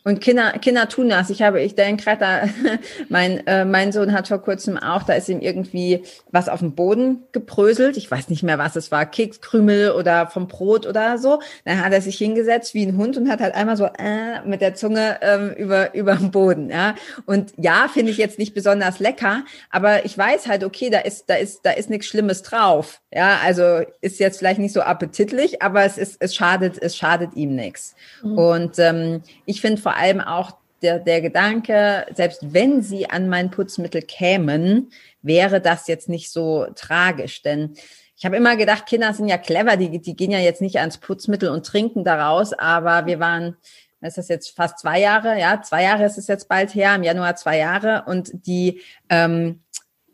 Und 0.08 0.22
Kinder, 0.22 0.52
Kinder 0.52 0.88
tun 0.88 1.10
das. 1.10 1.28
Ich 1.28 1.42
habe, 1.42 1.60
ich 1.60 1.74
denke 1.74 2.02
gerade 2.02 2.18
da, 2.18 2.48
mein, 3.10 3.46
äh, 3.46 3.66
mein 3.66 3.92
Sohn 3.92 4.14
hat 4.14 4.26
vor 4.26 4.38
kurzem 4.38 4.78
auch, 4.78 5.02
da 5.02 5.12
ist 5.12 5.28
ihm 5.28 5.40
irgendwie 5.40 6.02
was 6.30 6.48
auf 6.48 6.60
dem 6.60 6.74
Boden 6.74 7.24
gebröselt. 7.32 7.98
Ich 7.98 8.10
weiß 8.10 8.30
nicht 8.30 8.42
mehr, 8.42 8.56
was 8.56 8.74
es 8.74 8.90
war, 8.90 9.04
Kekskrümel 9.04 9.90
oder 9.90 10.26
vom 10.26 10.48
Brot 10.48 10.86
oder 10.86 11.18
so. 11.18 11.42
Dann 11.66 11.84
hat 11.84 11.92
er 11.92 12.00
sich 12.00 12.16
hingesetzt 12.16 12.72
wie 12.72 12.86
ein 12.86 12.96
Hund 12.96 13.18
und 13.18 13.28
hat 13.28 13.40
halt 13.40 13.54
einmal 13.54 13.76
so 13.76 13.84
äh, 13.84 14.40
mit 14.46 14.62
der 14.62 14.74
Zunge 14.74 15.18
ähm, 15.20 15.50
über 15.50 15.94
über 15.98 16.14
den 16.14 16.30
Boden. 16.30 16.70
Ja. 16.70 16.94
Und 17.26 17.52
ja, 17.58 17.90
finde 17.92 18.10
ich 18.10 18.16
jetzt 18.16 18.38
nicht 18.38 18.54
besonders 18.54 19.00
lecker, 19.00 19.44
aber 19.68 20.06
ich 20.06 20.16
weiß 20.16 20.48
halt, 20.48 20.64
okay, 20.64 20.88
da 20.88 21.00
ist 21.00 21.28
da 21.28 21.34
ist 21.34 21.66
da 21.66 21.72
ist 21.72 21.90
nichts 21.90 22.06
Schlimmes 22.06 22.40
drauf. 22.40 23.02
Ja, 23.12 23.40
also 23.44 23.82
ist 24.00 24.20
jetzt 24.20 24.38
vielleicht 24.38 24.58
nicht 24.58 24.72
so 24.72 24.80
appetitlich, 24.80 25.60
aber 25.60 25.84
es 25.84 25.98
ist 25.98 26.16
es 26.20 26.34
schadet 26.34 26.80
es 26.80 26.96
schadet 26.96 27.34
ihm 27.34 27.54
nichts. 27.54 27.94
Mhm. 28.22 28.38
Und 28.38 28.78
ähm, 28.78 29.22
ich 29.44 29.60
finde 29.60 29.82
vor 29.82 29.97
allem 29.98 30.20
auch 30.20 30.52
der, 30.82 30.98
der 30.98 31.20
Gedanke, 31.20 32.06
selbst 32.14 32.52
wenn 32.54 32.82
sie 32.82 33.10
an 33.10 33.28
mein 33.28 33.50
Putzmittel 33.50 34.02
kämen, 34.02 34.90
wäre 35.22 35.60
das 35.60 35.88
jetzt 35.88 36.08
nicht 36.08 36.30
so 36.30 36.66
tragisch. 36.74 37.42
Denn 37.42 37.74
ich 38.16 38.24
habe 38.24 38.36
immer 38.36 38.56
gedacht, 38.56 38.86
Kinder 38.86 39.12
sind 39.12 39.28
ja 39.28 39.38
clever, 39.38 39.76
die, 39.76 40.00
die 40.00 40.16
gehen 40.16 40.30
ja 40.30 40.38
jetzt 40.38 40.60
nicht 40.60 40.78
ans 40.78 40.98
Putzmittel 40.98 41.50
und 41.50 41.66
trinken 41.66 42.04
daraus, 42.04 42.52
aber 42.52 43.06
wir 43.06 43.20
waren, 43.20 43.56
ist 44.00 44.28
jetzt 44.28 44.56
fast 44.56 44.78
zwei 44.78 45.00
Jahre, 45.00 45.38
ja, 45.38 45.60
zwei 45.62 45.82
Jahre 45.82 46.04
ist 46.04 46.18
es 46.18 46.28
jetzt 46.28 46.48
bald 46.48 46.74
her, 46.74 46.94
im 46.94 47.02
Januar 47.02 47.36
zwei 47.36 47.58
Jahre 47.58 48.04
und 48.06 48.30
die 48.46 48.80
ähm, 49.08 49.62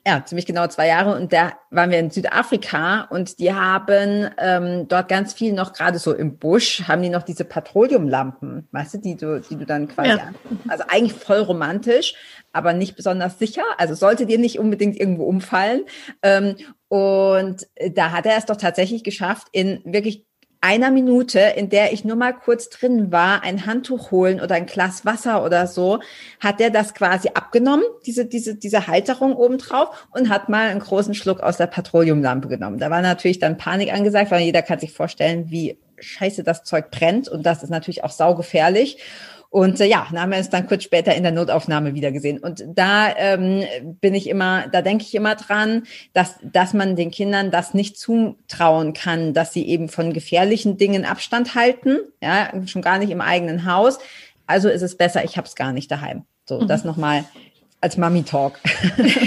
ja, 0.07 0.23
ziemlich 0.25 0.45
genau 0.45 0.67
zwei 0.67 0.89
Jahre. 0.89 1.17
Und 1.17 1.33
da 1.33 1.53
waren 1.71 1.91
wir 1.91 1.99
in 1.99 2.11
Südafrika 2.11 3.03
und 3.11 3.39
die 3.39 3.55
haben 3.55 4.29
ähm, 4.39 4.87
dort 4.87 5.09
ganz 5.09 5.33
viel 5.33 5.53
noch 5.53 5.73
gerade 5.73 5.99
so 5.99 6.13
im 6.13 6.37
Busch, 6.39 6.83
haben 6.87 7.03
die 7.03 7.09
noch 7.09 7.23
diese 7.23 7.45
Petroleumlampen, 7.45 8.69
weißt 8.71 8.95
du, 8.95 8.99
die 8.99 9.17
du, 9.17 9.41
die 9.41 9.57
du 9.57 9.65
dann 9.65 9.89
quasi, 9.89 10.11
ja. 10.11 10.33
also 10.69 10.85
eigentlich 10.89 11.15
voll 11.15 11.39
romantisch, 11.39 12.15
aber 12.53 12.75
nicht 12.75 12.97
besonders 12.97 13.39
sicher. 13.39 13.65
Also 13.79 13.95
sollte 13.95 14.27
dir 14.27 14.39
nicht 14.39 14.59
unbedingt 14.59 15.01
irgendwo 15.01 15.25
umfallen. 15.25 15.85
Ähm, 16.23 16.57
und 16.89 17.67
da 17.95 18.13
hat 18.13 18.27
er 18.27 18.37
es 18.37 18.45
doch 18.45 18.57
tatsächlich 18.57 19.05
geschafft, 19.05 19.49
in 19.53 19.81
wirklich 19.85 20.27
einer 20.65 20.91
Minute, 20.91 21.41
in 21.41 21.69
der 21.69 21.93
ich 21.93 22.07
nur 22.07 22.17
mal 22.17 22.33
kurz 22.33 22.71
drin 22.71 23.13
war, 23.13 23.43
ein 23.43 23.67
Handtuch 23.67 24.11
holen 24.11 24.41
oder 24.41 24.55
ein 24.55 24.65
Glas 24.65 25.05
Wasser 25.05 25.45
oder 25.45 25.67
so, 25.67 26.01
hat 26.41 26.59
der 26.59 26.71
das 26.71 26.95
quasi 26.95 27.29
abgenommen, 27.35 27.85
diese, 28.07 28.25
diese, 28.25 28.55
diese 28.55 28.87
Halterung 28.87 29.37
obendrauf 29.37 30.09
und 30.11 30.31
hat 30.31 30.49
mal 30.49 30.69
einen 30.69 30.81
großen 30.81 31.13
Schluck 31.13 31.41
aus 31.41 31.59
der 31.59 31.67
Petroleumlampe 31.67 32.49
genommen. 32.49 32.79
Da 32.79 32.89
war 32.89 33.03
natürlich 33.03 33.39
dann 33.39 33.59
Panik 33.59 33.93
angesagt, 33.93 34.31
weil 34.31 34.41
jeder 34.41 34.63
kann 34.63 34.79
sich 34.79 34.95
vorstellen, 34.95 35.51
wie 35.51 35.77
scheiße 35.99 36.43
das 36.43 36.65
Zeug 36.65 36.91
brennt 36.91 37.29
und 37.29 37.45
das 37.45 37.63
ist 37.63 37.69
natürlich 37.69 38.03
auch 38.03 38.11
saugefährlich. 38.11 38.97
Und 39.55 39.81
äh, 39.81 39.87
ja, 39.87 40.09
dann 40.11 40.21
haben 40.21 40.33
wir 40.33 40.39
uns 40.39 40.51
dann 40.51 40.67
kurz 40.67 40.83
später 40.83 41.15
in 41.15 41.23
der 41.23 41.31
Notaufnahme 41.31 41.95
wieder 41.95 42.11
gesehen. 42.11 42.39
Und 42.39 42.65
da 42.67 43.15
ähm, 43.17 43.63
bin 44.01 44.13
ich 44.13 44.29
immer, 44.29 44.67
da 44.67 44.83
denke 44.83 45.05
ich 45.05 45.15
immer 45.15 45.37
dran, 45.37 45.85
dass, 46.13 46.41
dass 46.43 46.75
man 46.75 46.97
den 46.97 47.13
Kindern 47.13 47.53
das 47.53 47.73
nicht 47.73 47.97
zutrauen 47.97 48.95
kann, 48.95 49.33
dass 49.33 49.53
sie 49.53 49.65
eben 49.69 49.89
von 49.89 50.13
gefährlichen 50.13 50.77
Dingen 50.77 51.05
Abstand 51.05 51.55
halten, 51.55 51.99
ja, 52.21 52.51
schon 52.67 52.83
gar 52.83 52.99
nicht 52.99 53.11
im 53.11 53.21
eigenen 53.21 53.65
Haus. 53.65 54.01
Also 54.49 54.69
ist 54.69 54.83
es 54.83 54.97
besser, 54.97 55.25
ich 55.25 55.37
habe 55.37 55.47
es 55.47 55.55
gar 55.55 55.73
nicht 55.73 55.89
daheim. 55.89 56.25
So, 56.47 56.63
mhm. 56.63 56.67
das 56.67 56.83
nochmal 56.83 57.25
als 57.85 57.99
Mami-Talk. 57.99 58.59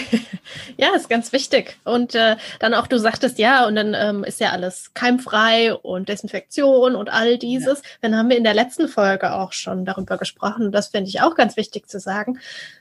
ja, 0.78 0.96
ist 0.96 1.10
ganz 1.10 1.32
wichtig. 1.32 1.78
Und 1.84 2.15
äh, 2.15 2.38
dann 2.60 2.74
auch, 2.74 2.88
du 2.88 2.98
sagtest, 2.98 3.38
ja, 3.38 3.67
und 3.67 3.76
dann 3.76 3.93
ähm, 3.93 4.24
ist 4.24 4.39
ja 4.39 4.50
alles 4.50 4.96
keimfrei 4.96 5.76
und 5.76 6.10
Desinfektion 6.10 6.96
und 6.96 7.10
all 7.10 7.38
dieses. 7.38 7.80
Ja. 7.80 7.89
Dann 8.02 8.17
haben 8.17 8.30
wir 8.30 8.38
in 8.38 8.43
der 8.43 8.56
letzten 8.56 8.88
Folge 8.88 9.34
auch 9.34 9.54
schon 9.54 9.86
darüber 9.86 10.17
gesprochen. 10.17 10.72
Das 10.72 10.88
finde 10.88 11.08
ich 11.10 11.22
auch 11.22 11.36
ganz 11.36 11.56
wichtig 11.56 11.88
zu 11.88 12.00
sagen. 12.00 12.39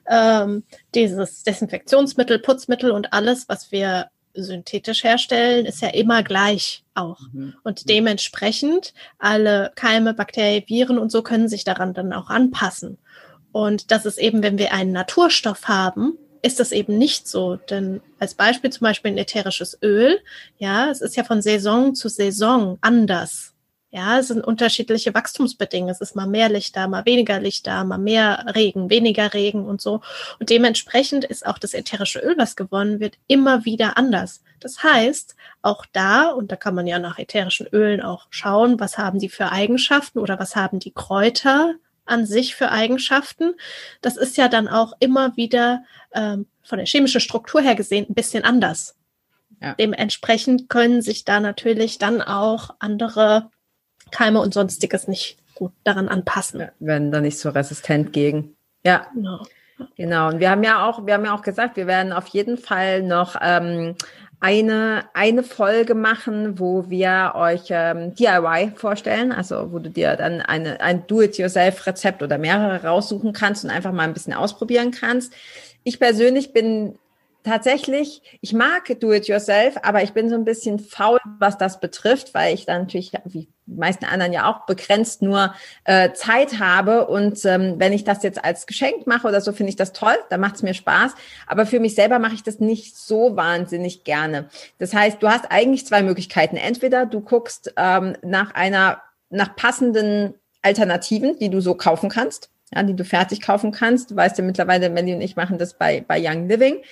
Ähm, 0.08 0.64
dieses 0.94 1.42
Desinfektionsmittel, 1.42 2.38
Putzmittel 2.38 2.90
und 2.90 3.12
alles, 3.12 3.46
was 3.46 3.70
wir 3.70 4.08
synthetisch 4.32 5.04
herstellen, 5.04 5.66
ist 5.66 5.82
ja 5.82 5.88
immer 5.88 6.22
gleich 6.22 6.84
auch. 6.94 7.20
Mhm. 7.32 7.54
Und 7.62 7.90
dementsprechend 7.90 8.94
alle 9.18 9.72
Keime, 9.74 10.14
Bakterien, 10.14 10.64
Viren 10.66 10.98
und 10.98 11.12
so 11.12 11.22
können 11.22 11.48
sich 11.48 11.64
daran 11.64 11.92
dann 11.92 12.14
auch 12.14 12.30
anpassen. 12.30 12.98
Und 13.56 13.90
das 13.90 14.04
ist 14.04 14.18
eben, 14.18 14.42
wenn 14.42 14.58
wir 14.58 14.74
einen 14.74 14.92
Naturstoff 14.92 15.66
haben, 15.66 16.18
ist 16.42 16.60
das 16.60 16.72
eben 16.72 16.98
nicht 16.98 17.26
so. 17.26 17.56
Denn 17.56 18.02
als 18.18 18.34
Beispiel 18.34 18.68
zum 18.68 18.84
Beispiel 18.84 19.12
ein 19.12 19.16
ätherisches 19.16 19.78
Öl, 19.82 20.20
ja, 20.58 20.90
es 20.90 21.00
ist 21.00 21.16
ja 21.16 21.24
von 21.24 21.40
Saison 21.40 21.94
zu 21.94 22.10
Saison 22.10 22.76
anders. 22.82 23.54
Ja, 23.90 24.18
es 24.18 24.28
sind 24.28 24.44
unterschiedliche 24.44 25.14
Wachstumsbedingungen. 25.14 25.90
Es 25.90 26.02
ist 26.02 26.14
mal 26.14 26.26
mehr 26.26 26.50
Licht 26.50 26.76
da, 26.76 26.86
mal 26.86 27.06
weniger 27.06 27.40
Licht 27.40 27.66
da, 27.66 27.82
mal 27.82 27.96
mehr 27.96 28.44
Regen, 28.54 28.90
weniger 28.90 29.32
Regen 29.32 29.64
und 29.64 29.80
so. 29.80 30.02
Und 30.38 30.50
dementsprechend 30.50 31.24
ist 31.24 31.46
auch 31.46 31.56
das 31.56 31.72
ätherische 31.72 32.18
Öl, 32.18 32.34
was 32.36 32.56
gewonnen 32.56 33.00
wird, 33.00 33.16
immer 33.26 33.64
wieder 33.64 33.96
anders. 33.96 34.42
Das 34.60 34.82
heißt, 34.82 35.34
auch 35.62 35.86
da, 35.94 36.26
und 36.28 36.52
da 36.52 36.56
kann 36.56 36.74
man 36.74 36.86
ja 36.86 36.98
nach 36.98 37.18
ätherischen 37.18 37.68
Ölen 37.68 38.02
auch 38.02 38.26
schauen, 38.28 38.78
was 38.78 38.98
haben 38.98 39.18
die 39.18 39.30
für 39.30 39.50
Eigenschaften 39.50 40.18
oder 40.18 40.38
was 40.38 40.56
haben 40.56 40.78
die 40.78 40.92
Kräuter 40.92 41.76
an 42.06 42.26
sich 42.26 42.54
für 42.54 42.70
Eigenschaften. 42.70 43.54
Das 44.00 44.16
ist 44.16 44.36
ja 44.36 44.48
dann 44.48 44.68
auch 44.68 44.92
immer 45.00 45.36
wieder 45.36 45.84
ähm, 46.12 46.46
von 46.62 46.78
der 46.78 46.86
chemischen 46.86 47.20
Struktur 47.20 47.60
her 47.60 47.74
gesehen 47.74 48.06
ein 48.08 48.14
bisschen 48.14 48.44
anders. 48.44 48.96
Ja. 49.60 49.74
Dementsprechend 49.74 50.68
können 50.68 51.02
sich 51.02 51.24
da 51.24 51.40
natürlich 51.40 51.98
dann 51.98 52.22
auch 52.22 52.70
andere 52.78 53.50
Keime 54.10 54.40
und 54.40 54.54
sonstiges 54.54 55.08
nicht 55.08 55.38
gut 55.54 55.72
daran 55.84 56.08
anpassen. 56.08 56.60
Ja, 56.60 56.68
werden 56.78 57.10
da 57.10 57.20
nicht 57.20 57.38
so 57.38 57.50
resistent 57.50 58.12
gegen. 58.12 58.56
Ja. 58.84 59.06
Genau. 59.14 59.42
Genau. 59.96 60.28
Und 60.28 60.40
wir 60.40 60.50
haben 60.50 60.62
ja 60.62 60.86
auch, 60.86 61.06
wir 61.06 61.14
haben 61.14 61.24
ja 61.24 61.34
auch 61.34 61.42
gesagt, 61.42 61.76
wir 61.76 61.86
werden 61.86 62.12
auf 62.12 62.28
jeden 62.28 62.56
Fall 62.56 63.02
noch 63.02 63.36
ähm, 63.40 63.94
eine, 64.40 65.04
eine 65.14 65.42
Folge 65.42 65.94
machen, 65.94 66.58
wo 66.58 66.90
wir 66.90 67.32
euch 67.34 67.64
ähm, 67.70 68.14
DIY 68.14 68.72
vorstellen, 68.76 69.32
also 69.32 69.72
wo 69.72 69.78
du 69.78 69.90
dir 69.90 70.16
dann 70.16 70.40
eine, 70.40 70.80
ein 70.80 71.06
Do-it-yourself-Rezept 71.06 72.22
oder 72.22 72.38
mehrere 72.38 72.82
raussuchen 72.84 73.32
kannst 73.32 73.64
und 73.64 73.70
einfach 73.70 73.92
mal 73.92 74.04
ein 74.04 74.14
bisschen 74.14 74.34
ausprobieren 74.34 74.90
kannst. 74.90 75.32
Ich 75.84 75.98
persönlich 75.98 76.52
bin 76.52 76.98
tatsächlich, 77.44 78.22
ich 78.40 78.52
mag 78.52 78.84
Do-it-yourself, 79.00 79.78
aber 79.82 80.02
ich 80.02 80.12
bin 80.12 80.28
so 80.28 80.34
ein 80.34 80.44
bisschen 80.44 80.78
faul, 80.80 81.18
was 81.38 81.56
das 81.56 81.80
betrifft, 81.80 82.34
weil 82.34 82.54
ich 82.54 82.66
dann 82.66 82.82
natürlich, 82.82 83.12
wie 83.24 83.48
die 83.66 83.78
meisten 83.78 84.04
anderen 84.04 84.32
ja 84.32 84.48
auch, 84.48 84.64
begrenzt 84.66 85.22
nur 85.22 85.54
äh, 85.84 86.12
Zeit 86.12 86.58
habe. 86.60 87.06
Und 87.06 87.44
ähm, 87.44 87.74
wenn 87.78 87.92
ich 87.92 88.04
das 88.04 88.22
jetzt 88.22 88.44
als 88.44 88.66
Geschenk 88.66 89.06
mache 89.06 89.26
oder 89.26 89.40
so, 89.40 89.52
finde 89.52 89.70
ich 89.70 89.76
das 89.76 89.92
toll, 89.92 90.16
da 90.30 90.38
macht 90.38 90.56
es 90.56 90.62
mir 90.62 90.74
Spaß. 90.74 91.14
Aber 91.46 91.66
für 91.66 91.80
mich 91.80 91.94
selber 91.94 92.18
mache 92.18 92.34
ich 92.34 92.42
das 92.42 92.60
nicht 92.60 92.96
so 92.96 93.36
wahnsinnig 93.36 94.04
gerne. 94.04 94.48
Das 94.78 94.94
heißt, 94.94 95.22
du 95.22 95.28
hast 95.28 95.50
eigentlich 95.50 95.86
zwei 95.86 96.02
Möglichkeiten. 96.02 96.56
Entweder 96.56 97.06
du 97.06 97.20
guckst 97.20 97.74
ähm, 97.76 98.16
nach 98.22 98.54
einer, 98.54 99.02
nach 99.30 99.56
passenden 99.56 100.34
Alternativen, 100.62 101.38
die 101.38 101.50
du 101.50 101.60
so 101.60 101.74
kaufen 101.74 102.08
kannst, 102.08 102.50
ja, 102.74 102.82
die 102.82 102.94
du 102.94 103.04
fertig 103.04 103.40
kaufen 103.40 103.72
kannst. 103.72 104.10
Du 104.10 104.16
weißt 104.16 104.38
ja 104.38 104.44
mittlerweile, 104.44 104.90
Melly 104.90 105.14
und 105.14 105.20
ich 105.20 105.36
machen 105.36 105.58
das 105.58 105.74
bei, 105.74 106.04
bei 106.06 106.20
Young 106.20 106.48
Living. 106.48 106.82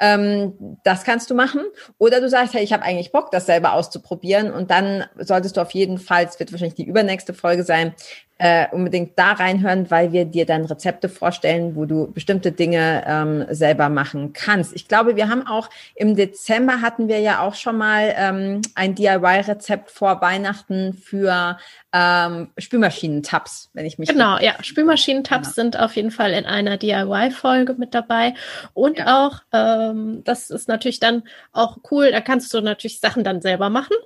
Ähm, 0.00 0.78
das 0.84 1.04
kannst 1.04 1.30
du 1.30 1.34
machen. 1.34 1.62
Oder 1.98 2.20
du 2.20 2.28
sagst, 2.28 2.54
hey, 2.54 2.62
ich 2.62 2.72
habe 2.72 2.82
eigentlich 2.82 3.12
Bock, 3.12 3.30
das 3.30 3.46
selber 3.46 3.72
auszuprobieren. 3.72 4.52
Und 4.52 4.70
dann 4.70 5.04
solltest 5.16 5.56
du 5.56 5.60
auf 5.60 5.72
jeden 5.72 5.98
Fall, 5.98 6.24
es 6.24 6.38
wird 6.38 6.52
wahrscheinlich 6.52 6.76
die 6.76 6.86
übernächste 6.86 7.34
Folge 7.34 7.64
sein, 7.64 7.94
äh, 8.38 8.66
unbedingt 8.70 9.18
da 9.18 9.32
reinhören, 9.32 9.90
weil 9.90 10.12
wir 10.12 10.24
dir 10.24 10.46
dann 10.46 10.64
Rezepte 10.64 11.08
vorstellen, 11.08 11.74
wo 11.74 11.84
du 11.84 12.10
bestimmte 12.12 12.52
Dinge 12.52 13.04
ähm, 13.06 13.46
selber 13.50 13.88
machen 13.88 14.32
kannst. 14.32 14.74
Ich 14.74 14.86
glaube, 14.86 15.16
wir 15.16 15.28
haben 15.28 15.46
auch 15.46 15.68
im 15.94 16.14
Dezember 16.14 16.80
hatten 16.80 17.08
wir 17.08 17.18
ja 17.18 17.40
auch 17.40 17.54
schon 17.54 17.76
mal 17.76 18.14
ähm, 18.16 18.60
ein 18.74 18.94
DIY-Rezept 18.94 19.90
vor 19.90 20.20
Weihnachten 20.20 20.94
für 20.94 21.58
ähm, 21.92 22.50
Spülmaschinentabs, 22.58 23.70
wenn 23.72 23.86
ich 23.86 23.98
mich 23.98 24.08
genau, 24.08 24.38
ja, 24.38 24.54
Spülmaschinentabs 24.62 25.54
genau. 25.54 25.64
sind 25.64 25.78
auf 25.78 25.96
jeden 25.96 26.10
Fall 26.10 26.32
in 26.32 26.46
einer 26.46 26.76
DIY-Folge 26.76 27.74
mit 27.74 27.94
dabei 27.94 28.34
und 28.74 28.98
ja. 28.98 29.26
auch 29.26 29.40
ähm, 29.52 30.22
das 30.24 30.50
ist 30.50 30.68
natürlich 30.68 31.00
dann 31.00 31.24
auch 31.52 31.78
cool. 31.90 32.12
Da 32.12 32.20
kannst 32.20 32.52
du 32.54 32.60
natürlich 32.60 33.00
Sachen 33.00 33.24
dann 33.24 33.40
selber 33.40 33.70
machen. 33.70 33.96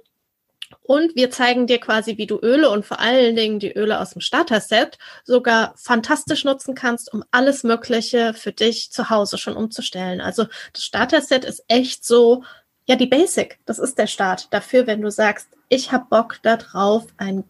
Und 0.81 1.15
wir 1.15 1.31
zeigen 1.31 1.67
dir 1.67 1.79
quasi, 1.79 2.17
wie 2.17 2.27
du 2.27 2.39
Öle 2.41 2.71
und 2.71 2.85
vor 2.85 3.01
allen 3.01 3.37
Dingen 3.37 3.59
die 3.59 3.73
Öle 3.73 4.01
aus 4.01 4.11
dem 4.11 4.21
Starter-Set 4.21 4.99
sogar 5.25 5.75
fantastisch 5.77 6.45
nutzen 6.45 6.75
kannst, 6.75 7.13
um 7.13 7.25
alles 7.31 7.65
Mögliche 7.65 8.35
für 8.35 8.53
dich 8.53 8.91
zu 8.91 9.11
Hause 9.11 9.39
schon 9.39 9.57
umzustellen. 9.57 10.21
Also 10.21 10.47
das 10.73 10.85
Starter-Set 10.85 11.45
ist 11.45 11.65
echt 11.69 12.05
so, 12.05 12.45
ja, 12.87 12.97
die 12.97 13.07
Basic. 13.07 13.59
Das 13.65 13.79
ist 13.79 13.99
der 13.99 14.07
Start 14.07 14.49
dafür, 14.53 14.87
wenn 14.87 15.03
du 15.03 15.11
sagst, 15.11 15.49
ich 15.69 15.93
habe 15.93 16.07
Bock 16.11 16.41
darauf, 16.43 17.07
ein 17.17 17.45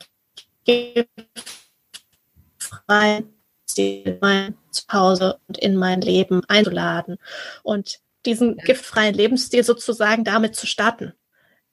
freien 2.58 3.35
Stil 3.68 4.18
mein 4.20 4.54
Zuhause 4.70 5.40
und 5.48 5.58
in 5.58 5.76
mein 5.76 6.00
Leben 6.00 6.42
einzuladen 6.48 7.18
und 7.62 8.00
diesen 8.26 8.56
giftfreien 8.56 9.14
Lebensstil 9.14 9.64
sozusagen 9.64 10.24
damit 10.24 10.54
zu 10.54 10.66
starten. 10.66 11.14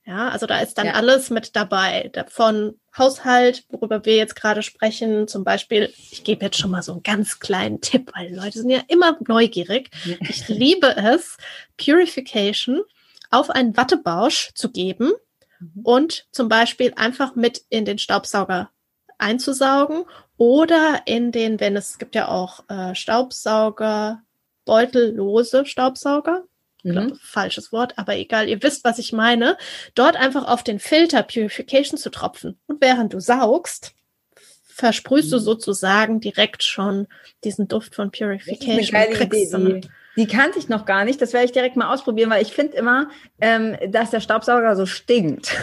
Ja, 0.10 0.30
also 0.30 0.48
da 0.48 0.60
ist 0.60 0.76
dann 0.80 0.88
ja. 0.88 0.94
alles 0.94 1.30
mit 1.30 1.56
dabei. 1.56 2.12
Von 2.30 2.80
Haushalt, 2.98 3.64
worüber 3.70 4.06
wir 4.06 4.16
jetzt 4.16 4.36
gerade 4.36 4.64
sprechen, 4.64 5.28
zum 5.28 5.44
Beispiel, 5.44 5.94
ich 6.10 6.24
gebe 6.24 6.44
jetzt 6.44 6.58
schon 6.58 6.72
mal 6.72 6.82
so 6.82 6.94
einen 6.94 7.04
ganz 7.04 7.38
kleinen 7.38 7.80
Tipp, 7.80 8.10
weil 8.16 8.36
Leute 8.36 8.58
sind 8.58 8.72
ja 8.72 8.82
immer 8.88 9.20
neugierig. 9.28 9.92
Ja. 10.06 10.16
Ich 10.22 10.48
liebe 10.48 10.98
es, 10.98 11.38
Purification 11.78 12.82
auf 13.30 13.52
einen 13.52 13.78
Wattebausch 13.78 14.50
zu 14.56 14.72
geben 14.72 15.12
mhm. 15.60 15.82
und 15.84 16.28
zum 16.32 16.50
Beispiel 16.50 16.92
einfach 16.96 17.36
mit 17.36 17.62
in 17.70 17.86
den 17.86 18.00
Staubsauger 18.00 18.72
einzusaugen 19.20 20.06
oder 20.38 21.04
in 21.06 21.32
den, 21.32 21.60
wenn 21.60 21.76
es 21.76 22.00
gibt 22.00 22.16
ja 22.16 22.30
auch 22.30 22.68
äh, 22.68 22.96
Staubsauger, 22.96 24.24
beutellose 24.66 25.68
Staubsauger, 25.68 26.46
Mhm. 26.84 27.20
falsches 27.22 27.72
Wort, 27.72 27.98
aber 27.98 28.16
egal, 28.16 28.48
ihr 28.48 28.64
wisst, 28.64 28.84
was 28.86 29.00
ich 29.00 29.12
meine, 29.12 29.58
dort 29.96 30.16
einfach 30.16 30.48
auf 30.48 30.64
den 30.64 30.80
Filter 30.80 31.24
Purification 31.24 31.98
zu 31.98 32.10
tropfen. 32.10 32.58
Und 32.68 32.82
während 32.82 33.14
du 33.14 33.20
saugst, 33.20 33.94
versprühst 34.80 35.28
mhm. 35.28 35.32
du 35.32 35.40
sozusagen 35.40 36.20
direkt 36.22 36.64
schon 36.64 37.08
diesen 37.44 37.68
Duft 37.68 37.96
von 37.96 38.12
Purification. 38.12 38.78
Das 38.78 38.86
ist 38.88 38.94
eine 38.94 39.08
geile 39.10 39.26
Idee, 39.26 39.82
die, 39.82 39.90
die 40.20 40.28
kannte 40.28 40.60
ich 40.60 40.68
noch 40.68 40.86
gar 40.86 41.06
nicht. 41.06 41.22
Das 41.22 41.32
werde 41.32 41.46
ich 41.46 41.54
direkt 41.54 41.78
mal 41.78 41.94
ausprobieren, 41.94 42.30
weil 42.30 42.42
ich 42.42 42.52
finde 42.52 42.76
immer, 42.76 43.08
ähm, 43.40 43.78
dass 43.88 44.10
der 44.10 44.20
Staubsauger 44.20 44.76
so 44.76 44.86
stinkt. 44.86 45.56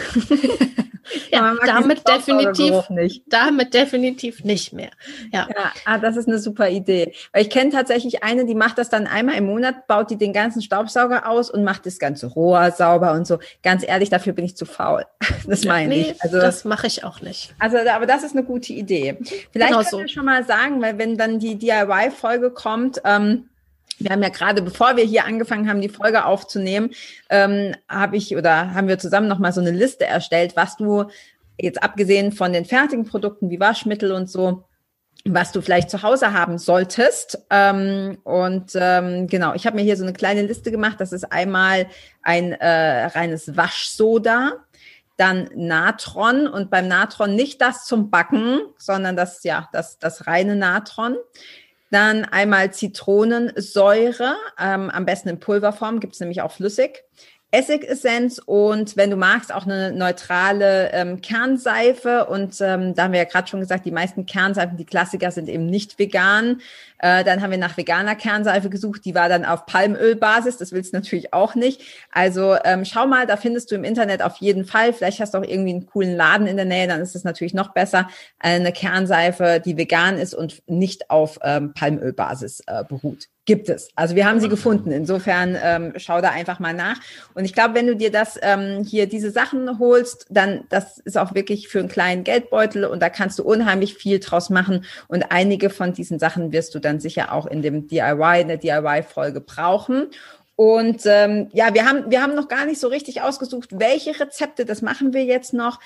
ja, 1.31 1.55
damit 1.63 2.07
definitiv 2.07 2.89
nicht. 2.89 3.21
Damit 3.27 3.75
definitiv 3.75 4.43
nicht 4.43 4.73
mehr. 4.73 4.89
Ja. 5.31 5.47
ja, 5.47 5.71
ah, 5.85 5.99
das 5.99 6.17
ist 6.17 6.27
eine 6.27 6.39
super 6.39 6.69
Idee. 6.69 7.13
Weil 7.33 7.43
ich 7.43 7.51
kenne 7.51 7.69
tatsächlich 7.69 8.23
eine, 8.23 8.45
die 8.45 8.55
macht 8.55 8.79
das 8.79 8.89
dann 8.89 9.05
einmal 9.05 9.35
im 9.35 9.45
Monat, 9.45 9.85
baut 9.85 10.09
die 10.09 10.17
den 10.17 10.33
ganzen 10.33 10.63
Staubsauger 10.63 11.29
aus 11.29 11.51
und 11.51 11.63
macht 11.63 11.85
das 11.85 11.99
ganze 11.99 12.25
Rohr 12.25 12.71
sauber 12.71 13.11
und 13.11 13.27
so. 13.27 13.37
Ganz 13.61 13.87
ehrlich, 13.87 14.09
dafür 14.09 14.33
bin 14.33 14.43
ich 14.43 14.57
zu 14.57 14.65
faul. 14.65 15.05
Das 15.47 15.63
meine 15.65 15.89
nee, 15.89 16.01
ich. 16.11 16.23
Also, 16.23 16.41
das 16.41 16.65
mache 16.65 16.87
ich 16.87 17.03
auch 17.03 17.21
nicht. 17.21 17.53
Also, 17.59 17.77
aber 17.77 18.07
das 18.07 18.23
ist 18.23 18.35
eine 18.35 18.43
gute 18.43 18.73
Idee. 18.73 19.17
Vielleicht 19.51 19.53
genau 19.53 19.77
können 19.77 19.91
so. 19.91 19.99
wir 19.99 20.07
schon 20.07 20.25
mal 20.25 20.43
sagen, 20.43 20.81
weil 20.81 20.97
wenn 20.97 21.15
dann 21.15 21.37
die 21.37 21.57
DIY-Folge 21.57 22.49
kommt, 22.49 23.01
ähm, 23.05 23.47
wir 23.99 24.11
haben 24.11 24.23
ja 24.23 24.29
gerade, 24.29 24.61
bevor 24.61 24.95
wir 24.97 25.03
hier 25.03 25.25
angefangen 25.25 25.69
haben, 25.69 25.81
die 25.81 25.89
Folge 25.89 26.25
aufzunehmen, 26.25 26.91
ähm, 27.29 27.75
habe 27.89 28.17
ich 28.17 28.35
oder 28.35 28.73
haben 28.73 28.87
wir 28.87 28.99
zusammen 28.99 29.27
nochmal 29.27 29.53
so 29.53 29.61
eine 29.61 29.71
Liste 29.71 30.05
erstellt, 30.05 30.55
was 30.55 30.77
du 30.77 31.05
jetzt 31.59 31.81
abgesehen 31.81 32.31
von 32.31 32.53
den 32.53 32.65
fertigen 32.65 33.05
Produkten 33.05 33.49
wie 33.49 33.59
Waschmittel 33.59 34.11
und 34.11 34.29
so, 34.29 34.63
was 35.25 35.51
du 35.51 35.61
vielleicht 35.61 35.89
zu 35.89 36.03
Hause 36.03 36.33
haben 36.33 36.57
solltest. 36.57 37.39
Ähm, 37.49 38.17
und 38.23 38.71
ähm, 38.75 39.27
genau, 39.27 39.53
ich 39.55 39.65
habe 39.65 39.75
mir 39.75 39.83
hier 39.83 39.97
so 39.97 40.03
eine 40.03 40.13
kleine 40.13 40.43
Liste 40.43 40.71
gemacht. 40.71 40.97
Das 40.99 41.11
ist 41.11 41.31
einmal 41.31 41.87
ein 42.21 42.53
äh, 42.53 43.05
reines 43.07 43.57
Waschsoda, 43.57 44.63
dann 45.17 45.49
Natron 45.55 46.47
und 46.47 46.69
beim 46.69 46.87
Natron 46.87 47.35
nicht 47.35 47.59
das 47.59 47.85
zum 47.85 48.11
Backen, 48.11 48.59
sondern 48.77 49.15
das 49.15 49.43
ja 49.43 49.67
das 49.73 49.97
das 49.97 50.27
reine 50.27 50.55
Natron. 50.55 51.17
Dann 51.89 52.25
einmal 52.25 52.73
Zitronensäure, 52.73 54.35
ähm, 54.59 54.89
am 54.89 55.05
besten 55.05 55.29
in 55.29 55.39
Pulverform, 55.39 55.99
gibt 55.99 56.13
es 56.13 56.19
nämlich 56.19 56.41
auch 56.41 56.51
flüssig. 56.51 57.03
Essigessenz 57.49 58.41
und 58.45 58.97
wenn 58.97 59.09
du 59.09 59.15
magst, 59.15 59.53
auch 59.53 59.65
eine 59.65 59.93
neutrale 59.93 60.91
ähm, 60.91 61.21
Kernseife. 61.21 62.25
Und 62.25 62.59
ähm, 62.59 62.93
da 62.93 63.03
haben 63.03 63.13
wir 63.13 63.21
ja 63.21 63.25
gerade 63.25 63.47
schon 63.47 63.61
gesagt, 63.61 63.85
die 63.85 63.91
meisten 63.91 64.25
Kernseifen, 64.25 64.75
die 64.75 64.85
Klassiker, 64.85 65.31
sind 65.31 65.47
eben 65.47 65.65
nicht 65.65 65.97
vegan. 65.97 66.59
Äh, 66.99 67.23
dann 67.23 67.41
haben 67.41 67.51
wir 67.51 67.57
nach 67.57 67.77
veganer 67.77 68.15
Kernseife 68.15 68.69
gesucht, 68.69 69.05
die 69.05 69.15
war 69.15 69.29
dann 69.29 69.45
auf 69.45 69.65
Palmölbasis, 69.65 70.57
das 70.57 70.71
willst 70.71 70.93
du 70.93 70.97
natürlich 70.97 71.33
auch 71.33 71.55
nicht. 71.55 71.81
Also 72.11 72.55
ähm, 72.63 72.85
schau 72.85 73.07
mal, 73.07 73.27
da 73.27 73.37
findest 73.37 73.71
du 73.71 73.75
im 73.75 73.83
Internet 73.83 74.21
auf 74.21 74.37
jeden 74.37 74.65
Fall, 74.65 74.93
vielleicht 74.93 75.19
hast 75.19 75.33
du 75.33 75.39
auch 75.39 75.43
irgendwie 75.43 75.71
einen 75.71 75.85
coolen 75.85 76.15
Laden 76.15 76.47
in 76.47 76.57
der 76.57 76.65
Nähe, 76.65 76.87
dann 76.87 77.01
ist 77.01 77.15
es 77.15 77.23
natürlich 77.23 77.53
noch 77.53 77.73
besser, 77.73 78.09
eine 78.39 78.71
Kernseife, 78.71 79.61
die 79.63 79.77
vegan 79.77 80.17
ist 80.17 80.33
und 80.33 80.63
nicht 80.67 81.09
auf 81.09 81.39
ähm, 81.43 81.73
Palmölbasis 81.73 82.61
äh, 82.67 82.83
beruht 82.83 83.27
gibt 83.47 83.69
es. 83.69 83.89
Also 83.95 84.15
wir 84.15 84.27
haben 84.27 84.39
sie 84.39 84.49
gefunden. 84.49 84.91
Insofern 84.91 85.57
ähm, 85.59 85.93
schau 85.95 86.21
da 86.21 86.31
einfach 86.31 86.59
mal 86.59 86.73
nach. 86.73 86.99
Und 87.33 87.45
ich 87.45 87.53
glaube, 87.53 87.73
wenn 87.73 87.87
du 87.87 87.95
dir 87.95 88.11
das 88.11 88.37
ähm, 88.41 88.83
hier 88.83 89.07
diese 89.07 89.31
Sachen 89.31 89.79
holst, 89.79 90.27
dann 90.29 90.65
das 90.69 90.99
ist 90.99 91.17
auch 91.17 91.33
wirklich 91.33 91.69
für 91.69 91.79
einen 91.79 91.87
kleinen 91.87 92.25
Geldbeutel 92.25 92.83
und 92.83 93.01
da 93.01 93.09
kannst 93.09 93.39
du 93.39 93.43
unheimlich 93.43 93.95
viel 93.95 94.19
draus 94.19 94.49
machen. 94.49 94.83
Und 95.07 95.31
einige 95.31 95.69
von 95.69 95.93
diesen 95.93 96.19
Sachen 96.19 96.51
wirst 96.51 96.75
du 96.75 96.79
dann 96.87 96.99
sicher 96.99 97.33
auch 97.33 97.45
in 97.45 97.61
dem 97.61 97.87
DIY, 97.87 98.41
in 98.41 98.47
der 98.47 98.57
DIY-Folge 98.57 99.41
brauchen. 99.41 100.07
Und 100.55 101.01
ähm, 101.05 101.49
ja, 101.53 101.73
wir 101.73 101.85
haben, 101.85 102.09
wir 102.09 102.21
haben 102.21 102.33
noch 102.33 102.47
gar 102.47 102.65
nicht 102.65 102.79
so 102.79 102.87
richtig 102.87 103.21
ausgesucht, 103.21 103.79
welche 103.79 104.19
Rezepte, 104.19 104.65
das 104.65 104.81
machen 104.81 105.13
wir 105.13 105.23
jetzt 105.23 105.53
noch. 105.53 105.79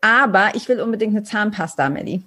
Aber 0.00 0.50
ich 0.54 0.68
will 0.68 0.80
unbedingt 0.80 1.16
eine 1.16 1.24
Zahnpasta, 1.24 1.88
Melli. 1.88 2.22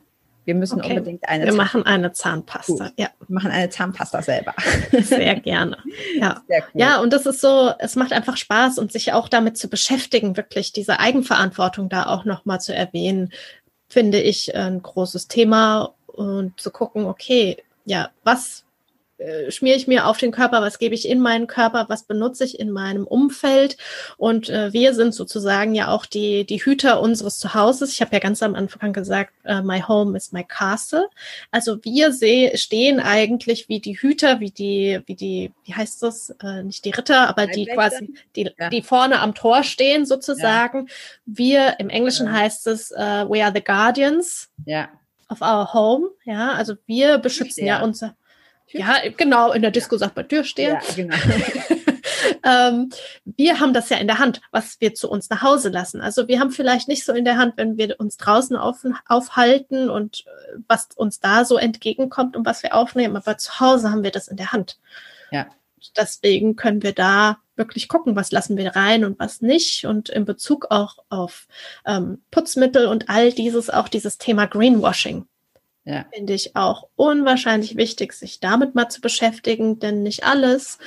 Wir 0.45 0.55
müssen 0.55 0.81
okay. 0.81 0.97
unbedingt 0.97 1.27
eine. 1.29 1.45
Wir 1.45 1.53
machen 1.53 1.85
eine 1.85 2.13
Zahnpasta. 2.13 2.85
Gut. 2.85 2.93
Ja, 2.97 3.09
wir 3.27 3.35
machen 3.35 3.51
eine 3.51 3.69
Zahnpasta 3.69 4.23
selber. 4.23 4.55
Sehr 4.91 5.39
gerne. 5.39 5.77
Ja. 6.19 6.41
Sehr 6.47 6.63
cool. 6.63 6.81
ja, 6.81 6.99
und 6.99 7.13
das 7.13 7.27
ist 7.27 7.41
so, 7.41 7.71
es 7.77 7.95
macht 7.95 8.11
einfach 8.11 8.37
Spaß 8.37 8.79
und 8.79 8.91
sich 8.91 9.13
auch 9.13 9.29
damit 9.29 9.57
zu 9.57 9.69
beschäftigen, 9.69 10.37
wirklich 10.37 10.73
diese 10.73 10.99
Eigenverantwortung 10.99 11.89
da 11.89 12.07
auch 12.07 12.25
nochmal 12.25 12.59
zu 12.59 12.73
erwähnen, 12.73 13.31
finde 13.87 14.19
ich 14.19 14.55
ein 14.55 14.81
großes 14.81 15.27
Thema 15.27 15.93
und 16.07 16.59
zu 16.59 16.71
gucken, 16.71 17.05
okay, 17.05 17.57
ja, 17.91 18.09
was 18.23 18.63
äh, 19.17 19.51
schmiere 19.51 19.75
ich 19.75 19.85
mir 19.85 20.07
auf 20.07 20.17
den 20.17 20.31
Körper, 20.31 20.61
was 20.61 20.79
gebe 20.79 20.95
ich 20.95 21.05
in 21.07 21.19
meinen 21.19 21.45
Körper, 21.45 21.87
was 21.89 22.03
benutze 22.03 22.45
ich 22.45 22.57
in 22.57 22.71
meinem 22.71 23.05
Umfeld. 23.05 23.75
Und 24.15 24.49
äh, 24.49 24.71
wir 24.71 24.93
sind 24.93 25.13
sozusagen 25.13 25.75
ja 25.75 25.89
auch 25.89 26.05
die, 26.05 26.45
die 26.45 26.63
Hüter 26.63 27.01
unseres 27.01 27.37
Zuhauses. 27.37 27.91
Ich 27.91 27.99
habe 27.99 28.13
ja 28.13 28.19
ganz 28.19 28.41
am 28.41 28.55
Anfang 28.55 28.93
gesagt, 28.93 29.33
uh, 29.45 29.61
my 29.61 29.81
home 29.81 30.15
is 30.15 30.31
my 30.31 30.45
castle. 30.45 31.09
Also 31.51 31.83
wir 31.83 32.13
seh, 32.13 32.55
stehen 32.55 33.01
eigentlich 33.01 33.67
wie 33.67 33.81
die 33.81 33.99
Hüter, 33.99 34.39
wie 34.39 34.51
die, 34.51 35.01
wie 35.05 35.15
die, 35.15 35.51
wie 35.65 35.73
heißt 35.73 36.01
das? 36.01 36.33
Äh, 36.41 36.63
nicht 36.63 36.85
die 36.85 36.91
Ritter, 36.91 37.27
aber 37.27 37.45
die 37.45 37.65
quasi, 37.65 38.13
die, 38.37 38.49
ja. 38.57 38.69
die 38.69 38.81
vorne 38.81 39.19
am 39.19 39.35
Tor 39.35 39.63
stehen 39.63 40.05
sozusagen. 40.05 40.87
Ja. 40.87 40.93
Wir, 41.25 41.75
im 41.79 41.89
Englischen 41.89 42.27
ja. 42.27 42.33
heißt 42.33 42.67
es, 42.67 42.91
uh, 42.91 43.27
we 43.29 43.43
are 43.43 43.51
the 43.53 43.61
guardians. 43.61 44.49
Ja 44.65 44.87
of 45.31 45.41
our 45.41 45.73
home, 45.73 46.09
ja, 46.25 46.53
also 46.53 46.75
wir 46.85 47.17
beschützen 47.17 47.65
ja, 47.65 47.81
unser, 47.81 48.15
ja, 48.73 48.97
genau, 49.17 49.51
in 49.51 49.61
der 49.61 49.71
Disco 49.71 49.97
sagt 49.97 50.15
man 50.15 50.27
Türsteher. 50.27 50.79
Ja, 50.81 50.95
genau. 50.95 51.15
ähm, 52.45 52.89
wir 53.25 53.59
haben 53.59 53.73
das 53.73 53.89
ja 53.89 53.97
in 53.97 54.07
der 54.07 54.19
Hand, 54.19 54.41
was 54.51 54.79
wir 54.79 54.93
zu 54.93 55.09
uns 55.09 55.29
nach 55.29 55.41
Hause 55.41 55.69
lassen. 55.69 56.01
Also 56.01 56.27
wir 56.27 56.39
haben 56.39 56.51
vielleicht 56.51 56.87
nicht 56.87 57.05
so 57.05 57.13
in 57.13 57.25
der 57.25 57.37
Hand, 57.37 57.53
wenn 57.57 57.77
wir 57.77 57.99
uns 57.99 58.17
draußen 58.17 58.55
auf, 58.55 58.85
aufhalten 59.07 59.89
und 59.89 60.25
äh, 60.25 60.59
was 60.67 60.89
uns 60.95 61.19
da 61.19 61.45
so 61.45 61.57
entgegenkommt 61.57 62.35
und 62.35 62.45
was 62.45 62.63
wir 62.63 62.75
aufnehmen, 62.75 63.17
aber 63.17 63.37
zu 63.37 63.59
Hause 63.59 63.91
haben 63.91 64.03
wir 64.03 64.11
das 64.11 64.27
in 64.27 64.37
der 64.37 64.51
Hand. 64.51 64.77
Ja. 65.31 65.47
Deswegen 65.97 66.55
können 66.55 66.83
wir 66.83 66.93
da 66.93 67.39
wirklich 67.55 67.87
gucken, 67.87 68.15
was 68.15 68.31
lassen 68.31 68.57
wir 68.57 68.75
rein 68.75 69.05
und 69.05 69.19
was 69.19 69.41
nicht. 69.41 69.85
Und 69.85 70.09
in 70.09 70.25
Bezug 70.25 70.67
auch 70.69 70.97
auf 71.09 71.47
ähm, 71.85 72.21
Putzmittel 72.31 72.87
und 72.87 73.09
all 73.09 73.31
dieses, 73.31 73.69
auch 73.69 73.87
dieses 73.87 74.17
Thema 74.17 74.45
Greenwashing. 74.45 75.25
Ja. 75.83 76.05
Finde 76.13 76.33
ich 76.33 76.55
auch 76.55 76.89
unwahrscheinlich 76.95 77.75
wichtig, 77.75 78.13
sich 78.13 78.39
damit 78.39 78.75
mal 78.75 78.89
zu 78.89 79.01
beschäftigen, 79.01 79.79
denn 79.79 80.03
nicht 80.03 80.23
alles, 80.23 80.77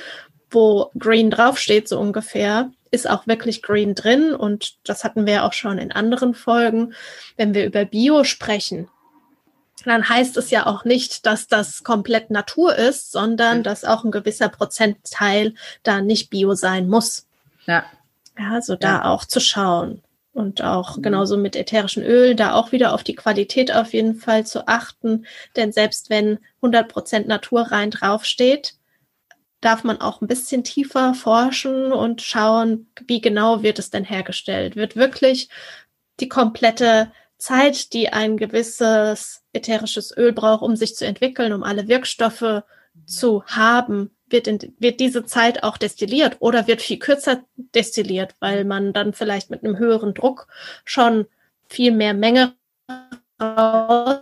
wo 0.49 0.91
Green 0.97 1.29
draufsteht, 1.29 1.89
so 1.89 1.99
ungefähr, 1.99 2.71
ist 2.91 3.09
auch 3.09 3.27
wirklich 3.27 3.61
Green 3.61 3.93
drin. 3.93 4.33
Und 4.33 4.77
das 4.87 5.03
hatten 5.03 5.25
wir 5.25 5.43
auch 5.43 5.53
schon 5.53 5.77
in 5.77 5.91
anderen 5.91 6.33
Folgen. 6.33 6.93
Wenn 7.35 7.53
wir 7.53 7.65
über 7.65 7.83
Bio 7.83 8.23
sprechen, 8.23 8.87
dann 9.91 10.07
heißt 10.07 10.37
es 10.37 10.51
ja 10.51 10.65
auch 10.65 10.85
nicht, 10.85 11.25
dass 11.25 11.47
das 11.47 11.83
komplett 11.83 12.29
Natur 12.29 12.75
ist, 12.75 13.11
sondern 13.11 13.63
dass 13.63 13.85
auch 13.85 14.03
ein 14.03 14.11
gewisser 14.11 14.49
Prozentteil 14.49 15.53
da 15.83 16.01
nicht 16.01 16.29
Bio 16.29 16.55
sein 16.55 16.87
muss. 16.87 17.27
Ja. 17.65 17.85
Ja, 18.37 18.51
also 18.51 18.75
da 18.75 18.87
ja. 18.87 19.05
auch 19.05 19.25
zu 19.25 19.39
schauen. 19.39 20.01
Und 20.33 20.61
auch 20.61 20.97
mhm. 20.97 21.01
genauso 21.03 21.37
mit 21.37 21.55
ätherischen 21.55 22.03
Ölen, 22.03 22.35
da 22.35 22.53
auch 22.53 22.71
wieder 22.71 22.93
auf 22.93 23.03
die 23.03 23.15
Qualität 23.15 23.73
auf 23.73 23.93
jeden 23.93 24.15
Fall 24.15 24.45
zu 24.45 24.67
achten. 24.67 25.25
Denn 25.55 25.71
selbst 25.71 26.09
wenn 26.09 26.39
100% 26.61 27.27
naturrein 27.27 27.91
draufsteht, 27.91 28.75
darf 29.61 29.83
man 29.83 30.01
auch 30.01 30.21
ein 30.21 30.27
bisschen 30.27 30.63
tiefer 30.63 31.13
forschen 31.13 31.93
und 31.93 32.21
schauen, 32.21 32.87
wie 33.07 33.21
genau 33.21 33.63
wird 33.63 33.79
es 33.79 33.89
denn 33.89 34.03
hergestellt. 34.03 34.75
Wird 34.75 34.95
wirklich 34.95 35.49
die 36.19 36.29
komplette 36.29 37.11
Zeit, 37.37 37.93
die 37.93 38.09
ein 38.09 38.37
gewisses 38.37 39.43
ätherisches 39.53 40.15
Öl 40.15 40.33
braucht, 40.33 40.63
um 40.63 40.75
sich 40.75 40.95
zu 40.95 41.05
entwickeln, 41.05 41.53
um 41.53 41.63
alle 41.63 41.87
Wirkstoffe 41.87 42.63
zu 43.05 43.43
haben, 43.45 44.15
wird, 44.27 44.47
in, 44.47 44.75
wird 44.79 44.99
diese 44.99 45.25
Zeit 45.25 45.63
auch 45.63 45.77
destilliert 45.77 46.37
oder 46.39 46.67
wird 46.67 46.81
viel 46.81 46.99
kürzer 46.99 47.43
destilliert, 47.55 48.35
weil 48.39 48.65
man 48.65 48.93
dann 48.93 49.13
vielleicht 49.13 49.49
mit 49.49 49.63
einem 49.63 49.77
höheren 49.77 50.13
Druck 50.13 50.47
schon 50.83 51.27
viel 51.67 51.91
mehr 51.91 52.13
Menge 52.13 52.55
raus, 53.41 54.21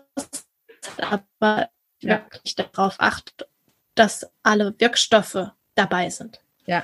aber 0.97 1.69
ja. 1.99 2.25
wirklich 2.31 2.55
darauf 2.55 2.95
achtet, 2.99 3.47
dass 3.95 4.29
alle 4.41 4.73
Wirkstoffe 4.79 5.51
dabei 5.75 6.09
sind. 6.09 6.41
Ja, 6.65 6.83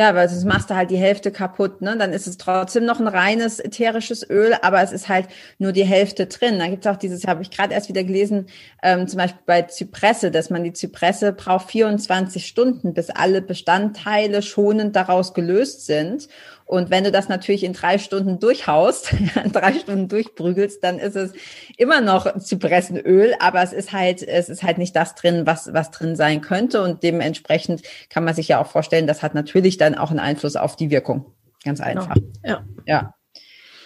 ja, 0.00 0.14
weil 0.14 0.30
sonst 0.30 0.46
machst 0.46 0.70
du 0.70 0.76
halt 0.76 0.90
die 0.90 0.96
Hälfte 0.96 1.30
kaputt, 1.30 1.82
ne? 1.82 1.94
Dann 1.94 2.14
ist 2.14 2.26
es 2.26 2.38
trotzdem 2.38 2.86
noch 2.86 3.00
ein 3.00 3.06
reines 3.06 3.60
ätherisches 3.60 4.26
Öl, 4.30 4.54
aber 4.62 4.80
es 4.80 4.92
ist 4.92 5.10
halt 5.10 5.28
nur 5.58 5.72
die 5.72 5.84
Hälfte 5.84 6.24
drin. 6.24 6.58
Da 6.58 6.68
gibt's 6.68 6.86
auch 6.86 6.96
dieses, 6.96 7.26
habe 7.26 7.42
ich 7.42 7.50
gerade 7.50 7.74
erst 7.74 7.90
wieder 7.90 8.02
gelesen, 8.02 8.46
ähm, 8.82 9.06
zum 9.08 9.18
Beispiel 9.18 9.42
bei 9.44 9.60
Zypresse, 9.60 10.30
dass 10.30 10.48
man 10.48 10.64
die 10.64 10.72
Zypresse 10.72 11.34
braucht 11.34 11.70
24 11.70 12.46
Stunden, 12.46 12.94
bis 12.94 13.10
alle 13.10 13.42
Bestandteile 13.42 14.40
schonend 14.40 14.96
daraus 14.96 15.34
gelöst 15.34 15.84
sind. 15.84 16.28
Und 16.70 16.88
wenn 16.88 17.02
du 17.02 17.10
das 17.10 17.28
natürlich 17.28 17.64
in 17.64 17.72
drei 17.72 17.98
Stunden 17.98 18.38
durchhaust, 18.38 19.12
in 19.44 19.50
drei 19.50 19.72
Stunden 19.72 20.06
durchprügelst, 20.06 20.84
dann 20.84 21.00
ist 21.00 21.16
es 21.16 21.32
immer 21.76 22.00
noch 22.00 22.38
Zypressenöl, 22.38 23.34
aber 23.40 23.60
es 23.60 23.72
ist 23.72 23.92
halt, 23.92 24.22
es 24.22 24.48
ist 24.48 24.62
halt 24.62 24.78
nicht 24.78 24.94
das 24.94 25.16
drin, 25.16 25.46
was, 25.46 25.72
was 25.72 25.90
drin 25.90 26.14
sein 26.14 26.42
könnte. 26.42 26.80
Und 26.80 27.02
dementsprechend 27.02 27.82
kann 28.08 28.22
man 28.22 28.34
sich 28.34 28.46
ja 28.46 28.62
auch 28.62 28.68
vorstellen, 28.68 29.08
das 29.08 29.20
hat 29.20 29.34
natürlich 29.34 29.78
dann 29.78 29.96
auch 29.96 30.10
einen 30.10 30.20
Einfluss 30.20 30.54
auf 30.54 30.76
die 30.76 30.90
Wirkung. 30.90 31.32
Ganz 31.64 31.80
genau. 31.80 32.02
einfach. 32.02 32.14
Genau. 32.14 32.28
Ja. 32.44 32.64
Ja. 32.86 33.14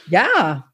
Ja, 0.06 0.73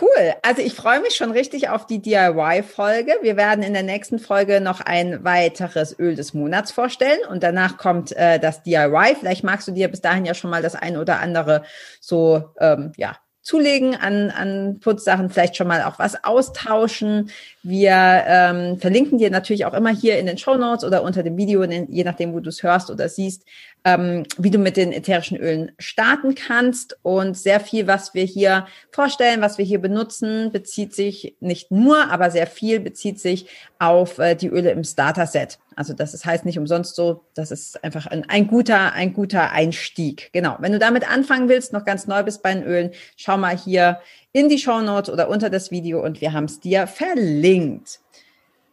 Cool. 0.00 0.32
Also 0.40 0.62
ich 0.62 0.72
freue 0.72 1.00
mich 1.00 1.14
schon 1.14 1.32
richtig 1.32 1.68
auf 1.68 1.86
die 1.86 2.00
DIY-Folge. 2.00 3.18
Wir 3.20 3.36
werden 3.36 3.62
in 3.62 3.74
der 3.74 3.82
nächsten 3.82 4.18
Folge 4.18 4.62
noch 4.62 4.80
ein 4.80 5.22
weiteres 5.22 5.98
Öl 5.98 6.14
des 6.14 6.32
Monats 6.32 6.72
vorstellen 6.72 7.18
und 7.28 7.42
danach 7.42 7.76
kommt 7.76 8.16
äh, 8.16 8.38
das 8.38 8.62
DIY. 8.62 9.16
Vielleicht 9.20 9.44
magst 9.44 9.68
du 9.68 9.72
dir 9.72 9.88
bis 9.88 10.00
dahin 10.00 10.24
ja 10.24 10.32
schon 10.32 10.50
mal 10.50 10.62
das 10.62 10.76
ein 10.76 10.96
oder 10.96 11.20
andere 11.20 11.64
so 12.00 12.42
ähm, 12.58 12.92
ja 12.96 13.18
zulegen 13.42 13.96
an, 13.96 14.30
an 14.30 14.78
Putzsachen, 14.80 15.28
vielleicht 15.28 15.56
schon 15.56 15.66
mal 15.66 15.82
auch 15.82 15.98
was 15.98 16.24
austauschen. 16.24 17.30
Wir 17.62 17.92
ähm, 18.26 18.78
verlinken 18.78 19.18
dir 19.18 19.30
natürlich 19.30 19.66
auch 19.66 19.74
immer 19.74 19.90
hier 19.90 20.18
in 20.18 20.26
den 20.26 20.38
Show 20.38 20.56
Notes 20.56 20.84
oder 20.84 21.02
unter 21.02 21.24
dem 21.24 21.36
Video, 21.36 21.64
je 21.64 22.04
nachdem, 22.04 22.32
wo 22.32 22.40
du 22.40 22.48
es 22.48 22.62
hörst 22.62 22.88
oder 22.90 23.08
siehst, 23.08 23.44
ähm, 23.84 24.24
wie 24.38 24.50
du 24.50 24.58
mit 24.58 24.76
den 24.76 24.92
ätherischen 24.92 25.36
Ölen 25.36 25.72
starten 25.78 26.34
kannst. 26.34 26.98
Und 27.02 27.36
sehr 27.36 27.60
viel, 27.60 27.86
was 27.86 28.14
wir 28.14 28.24
hier 28.24 28.66
vorstellen, 28.90 29.40
was 29.40 29.58
wir 29.58 29.64
hier 29.64 29.80
benutzen, 29.80 30.52
bezieht 30.52 30.94
sich 30.94 31.36
nicht 31.40 31.70
nur, 31.70 32.10
aber 32.10 32.30
sehr 32.30 32.46
viel 32.46 32.80
bezieht 32.80 33.20
sich 33.20 33.46
auf 33.78 34.18
äh, 34.18 34.34
die 34.34 34.48
Öle 34.48 34.70
im 34.70 34.84
Starter-Set. 34.84 35.58
Also 35.74 35.94
das 35.94 36.14
ist, 36.14 36.24
heißt 36.24 36.44
nicht 36.44 36.58
umsonst 36.58 36.94
so, 36.94 37.24
das 37.34 37.50
ist 37.50 37.82
einfach 37.82 38.06
ein, 38.06 38.28
ein 38.28 38.46
guter, 38.46 38.92
ein 38.92 39.12
guter 39.12 39.50
Einstieg. 39.52 40.30
Genau. 40.32 40.56
Wenn 40.60 40.72
du 40.72 40.78
damit 40.78 41.10
anfangen 41.10 41.48
willst, 41.48 41.72
noch 41.72 41.84
ganz 41.84 42.06
neu 42.06 42.22
bist 42.22 42.42
bei 42.42 42.54
den 42.54 42.62
Ölen, 42.62 42.90
schau 43.16 43.38
mal 43.38 43.56
hier 43.56 44.00
in 44.32 44.48
die 44.48 44.58
Show 44.58 44.80
Notes 44.80 45.12
oder 45.12 45.28
unter 45.28 45.50
das 45.50 45.70
Video 45.70 46.02
und 46.02 46.20
wir 46.20 46.32
haben 46.32 46.44
es 46.44 46.60
dir 46.60 46.86
verlinkt. 46.86 48.00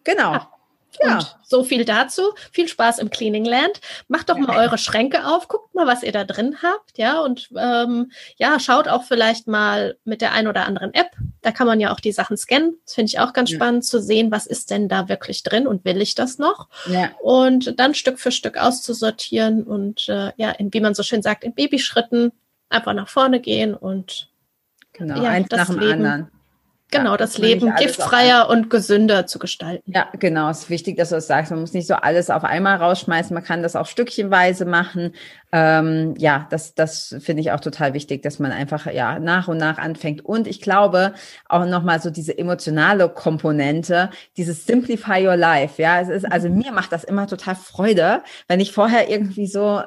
Genau. 0.03 0.39
Ja. 1.01 1.15
Und 1.15 1.35
so 1.43 1.63
viel 1.63 1.85
dazu. 1.85 2.21
Viel 2.51 2.67
Spaß 2.67 2.99
im 2.99 3.09
Cleaning 3.09 3.45
Land. 3.45 3.79
Macht 4.07 4.29
doch 4.29 4.37
mal 4.37 4.57
eure 4.57 4.77
Schränke 4.77 5.25
auf, 5.25 5.47
guckt 5.47 5.73
mal, 5.73 5.87
was 5.87 6.03
ihr 6.03 6.11
da 6.11 6.23
drin 6.23 6.57
habt, 6.61 6.97
ja. 6.97 7.21
Und 7.21 7.49
ähm, 7.57 8.11
ja, 8.37 8.59
schaut 8.59 8.87
auch 8.87 9.03
vielleicht 9.03 9.47
mal 9.47 9.97
mit 10.03 10.21
der 10.21 10.33
ein 10.33 10.47
oder 10.47 10.65
anderen 10.65 10.93
App. 10.93 11.11
Da 11.41 11.51
kann 11.51 11.67
man 11.67 11.79
ja 11.79 11.93
auch 11.93 11.99
die 11.99 12.11
Sachen 12.11 12.37
scannen. 12.37 12.77
Das 12.85 12.95
finde 12.95 13.09
ich 13.09 13.19
auch 13.19 13.33
ganz 13.33 13.51
ja. 13.51 13.55
spannend 13.55 13.85
zu 13.85 14.01
sehen, 14.01 14.31
was 14.31 14.45
ist 14.45 14.71
denn 14.71 14.89
da 14.89 15.09
wirklich 15.09 15.43
drin 15.43 15.67
und 15.67 15.85
will 15.85 16.01
ich 16.01 16.15
das 16.15 16.37
noch? 16.37 16.67
Ja. 16.87 17.11
Und 17.21 17.79
dann 17.79 17.95
Stück 17.95 18.19
für 18.19 18.31
Stück 18.31 18.57
auszusortieren 18.57 19.63
und 19.63 20.09
äh, 20.09 20.31
ja, 20.35 20.51
in, 20.51 20.73
wie 20.73 20.81
man 20.81 20.93
so 20.93 21.03
schön 21.03 21.21
sagt, 21.21 21.43
in 21.43 21.53
Babyschritten 21.53 22.31
einfach 22.69 22.93
nach 22.93 23.07
vorne 23.09 23.39
gehen 23.39 23.73
und 23.73 24.29
genau, 24.93 25.21
ja, 25.23 25.29
eins 25.29 25.49
nach 25.49 25.67
dem 25.67 25.79
Leben. 25.79 26.05
anderen 26.05 26.31
Genau, 26.91 27.11
ja, 27.11 27.17
das 27.17 27.37
Leben 27.37 27.75
giftfreier 27.75 28.49
und 28.49 28.69
gesünder 28.69 29.27
zu 29.27 29.37
gestalten. 29.37 29.91
Ja, 29.93 30.07
genau. 30.17 30.49
Es 30.49 30.63
ist 30.63 30.69
wichtig, 30.71 30.97
dass 30.97 31.09
du 31.09 31.15
das 31.15 31.27
sagst. 31.27 31.51
Man 31.51 31.59
muss 31.59 31.73
nicht 31.73 31.87
so 31.87 31.93
alles 31.93 32.31
auf 32.31 32.43
einmal 32.43 32.77
rausschmeißen. 32.77 33.33
Man 33.33 33.43
kann 33.43 33.61
das 33.61 33.75
auch 33.75 33.85
stückchenweise 33.85 34.65
machen. 34.65 35.13
Ähm, 35.51 36.15
ja, 36.17 36.47
das, 36.49 36.73
das 36.73 37.15
finde 37.19 37.41
ich 37.41 37.51
auch 37.51 37.59
total 37.59 37.93
wichtig, 37.93 38.23
dass 38.23 38.39
man 38.39 38.51
einfach 38.51 38.87
ja 38.87 39.19
nach 39.19 39.47
und 39.47 39.57
nach 39.57 39.77
anfängt. 39.77 40.25
Und 40.25 40.47
ich 40.47 40.61
glaube 40.61 41.13
auch 41.47 41.65
nochmal 41.65 42.01
so 42.01 42.09
diese 42.09 42.35
emotionale 42.35 43.07
Komponente, 43.09 44.09
dieses 44.37 44.65
Simplify 44.65 45.27
Your 45.27 45.37
Life. 45.37 45.79
Ja, 45.79 46.01
es 46.01 46.09
ist, 46.09 46.31
also 46.31 46.49
mir 46.49 46.71
macht 46.71 46.91
das 46.91 47.03
immer 47.03 47.27
total 47.27 47.55
Freude, 47.55 48.23
wenn 48.47 48.59
ich 48.59 48.71
vorher 48.71 49.09
irgendwie 49.09 49.45
so 49.45 49.83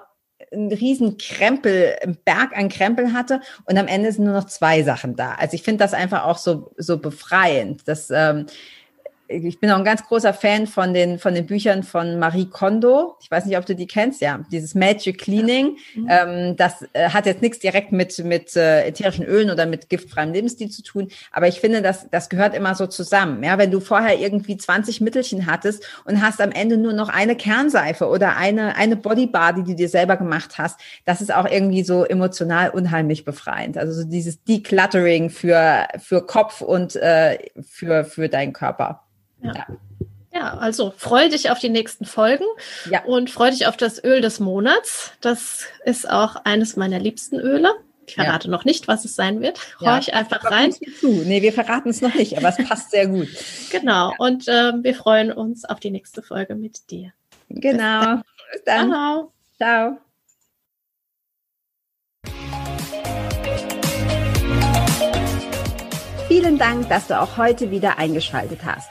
einen 0.50 0.72
riesen 0.72 1.18
Krempel, 1.18 1.96
einen 2.02 2.16
Berg 2.24 2.56
an 2.56 2.68
Krempel 2.68 3.12
hatte 3.12 3.40
und 3.66 3.78
am 3.78 3.86
Ende 3.86 4.12
sind 4.12 4.24
nur 4.24 4.34
noch 4.34 4.46
zwei 4.46 4.82
Sachen 4.82 5.16
da. 5.16 5.34
Also 5.34 5.54
ich 5.54 5.62
finde 5.62 5.84
das 5.84 5.94
einfach 5.94 6.24
auch 6.24 6.38
so, 6.38 6.72
so 6.76 6.98
befreiend. 6.98 7.82
Das, 7.86 8.10
ähm, 8.10 8.46
ich 9.32 9.60
bin 9.60 9.70
auch 9.70 9.78
ein 9.78 9.84
ganz 9.84 10.04
großer 10.04 10.34
Fan 10.34 10.66
von 10.66 10.94
den, 10.94 11.18
von 11.18 11.34
den 11.34 11.46
Büchern 11.46 11.82
von 11.82 12.18
Marie 12.18 12.46
Kondo. 12.46 13.16
Ich 13.20 13.30
weiß 13.30 13.46
nicht, 13.46 13.56
ob 13.56 13.66
du 13.66 13.74
die 13.74 13.86
kennst, 13.86 14.20
ja. 14.20 14.40
Dieses 14.50 14.74
Magic 14.74 15.18
Cleaning. 15.18 15.76
Ja. 15.94 16.00
Mhm. 16.00 16.08
Ähm, 16.08 16.56
das 16.56 16.84
äh, 16.92 17.08
hat 17.08 17.26
jetzt 17.26 17.42
nichts 17.42 17.58
direkt 17.58 17.92
mit, 17.92 18.18
mit 18.24 18.54
äh, 18.56 18.86
ätherischen 18.86 19.24
Ölen 19.24 19.50
oder 19.50 19.66
mit 19.66 19.88
giftfreiem 19.88 20.32
Lebensstil 20.32 20.70
zu 20.70 20.82
tun. 20.82 21.08
Aber 21.30 21.48
ich 21.48 21.60
finde, 21.60 21.82
das, 21.82 22.08
das 22.10 22.28
gehört 22.28 22.54
immer 22.54 22.74
so 22.74 22.86
zusammen. 22.86 23.42
Ja, 23.42 23.58
wenn 23.58 23.70
du 23.70 23.80
vorher 23.80 24.18
irgendwie 24.18 24.56
20 24.56 25.00
Mittelchen 25.00 25.46
hattest 25.46 25.84
und 26.04 26.22
hast 26.22 26.40
am 26.40 26.52
Ende 26.52 26.76
nur 26.76 26.92
noch 26.92 27.08
eine 27.08 27.36
Kernseife 27.36 28.08
oder 28.08 28.36
eine, 28.36 28.76
eine 28.76 28.96
Bodybar, 28.96 29.52
die 29.52 29.64
du 29.64 29.74
dir 29.74 29.88
selber 29.88 30.16
gemacht 30.16 30.58
hast, 30.58 30.78
das 31.04 31.20
ist 31.20 31.34
auch 31.34 31.46
irgendwie 31.46 31.84
so 31.84 32.04
emotional 32.04 32.70
unheimlich 32.70 33.24
befreiend. 33.24 33.78
Also 33.78 33.92
so 33.92 34.04
dieses 34.04 34.42
Decluttering 34.44 35.30
für, 35.30 35.86
für 35.98 36.26
Kopf 36.26 36.60
und 36.60 36.96
äh, 36.96 37.38
für, 37.60 38.04
für 38.04 38.28
deinen 38.28 38.52
Körper. 38.52 39.02
Ja. 39.42 39.52
ja. 39.54 39.66
Ja, 40.34 40.56
also 40.56 40.94
freu 40.96 41.28
dich 41.28 41.50
auf 41.50 41.58
die 41.58 41.68
nächsten 41.68 42.06
Folgen 42.06 42.46
ja. 42.90 43.04
und 43.04 43.28
freu 43.28 43.50
dich 43.50 43.66
auf 43.66 43.76
das 43.76 44.02
Öl 44.02 44.22
des 44.22 44.40
Monats. 44.40 45.12
Das 45.20 45.66
ist 45.84 46.08
auch 46.08 46.36
eines 46.44 46.74
meiner 46.74 46.98
liebsten 46.98 47.38
Öle. 47.38 47.74
Ich 48.06 48.14
verrate 48.14 48.48
ja. 48.48 48.50
noch 48.50 48.64
nicht, 48.64 48.88
was 48.88 49.04
es 49.04 49.14
sein 49.14 49.42
wird. 49.42 49.58
Horch 49.80 50.08
ja, 50.08 50.14
einfach 50.14 50.50
rein. 50.50 50.72
Zu. 50.72 51.22
Nee, 51.24 51.42
wir 51.42 51.52
verraten 51.52 51.90
es 51.90 52.00
noch 52.00 52.14
nicht, 52.14 52.36
aber 52.36 52.48
es 52.48 52.56
passt 52.66 52.90
sehr 52.90 53.06
gut. 53.06 53.28
Genau. 53.70 54.14
Und 54.18 54.48
äh, 54.48 54.72
wir 54.82 54.94
freuen 54.94 55.32
uns 55.32 55.64
auf 55.64 55.80
die 55.80 55.90
nächste 55.90 56.22
Folge 56.22 56.54
mit 56.54 56.90
dir. 56.90 57.12
Genau. 57.48 58.22
Bis 58.52 58.64
dann. 58.64 58.90
Ciao. 58.90 59.32
Ciao. 59.58 59.98
Vielen 66.28 66.58
Dank, 66.58 66.88
dass 66.88 67.08
du 67.08 67.20
auch 67.20 67.36
heute 67.36 67.70
wieder 67.70 67.98
eingeschaltet 67.98 68.60
hast. 68.64 68.90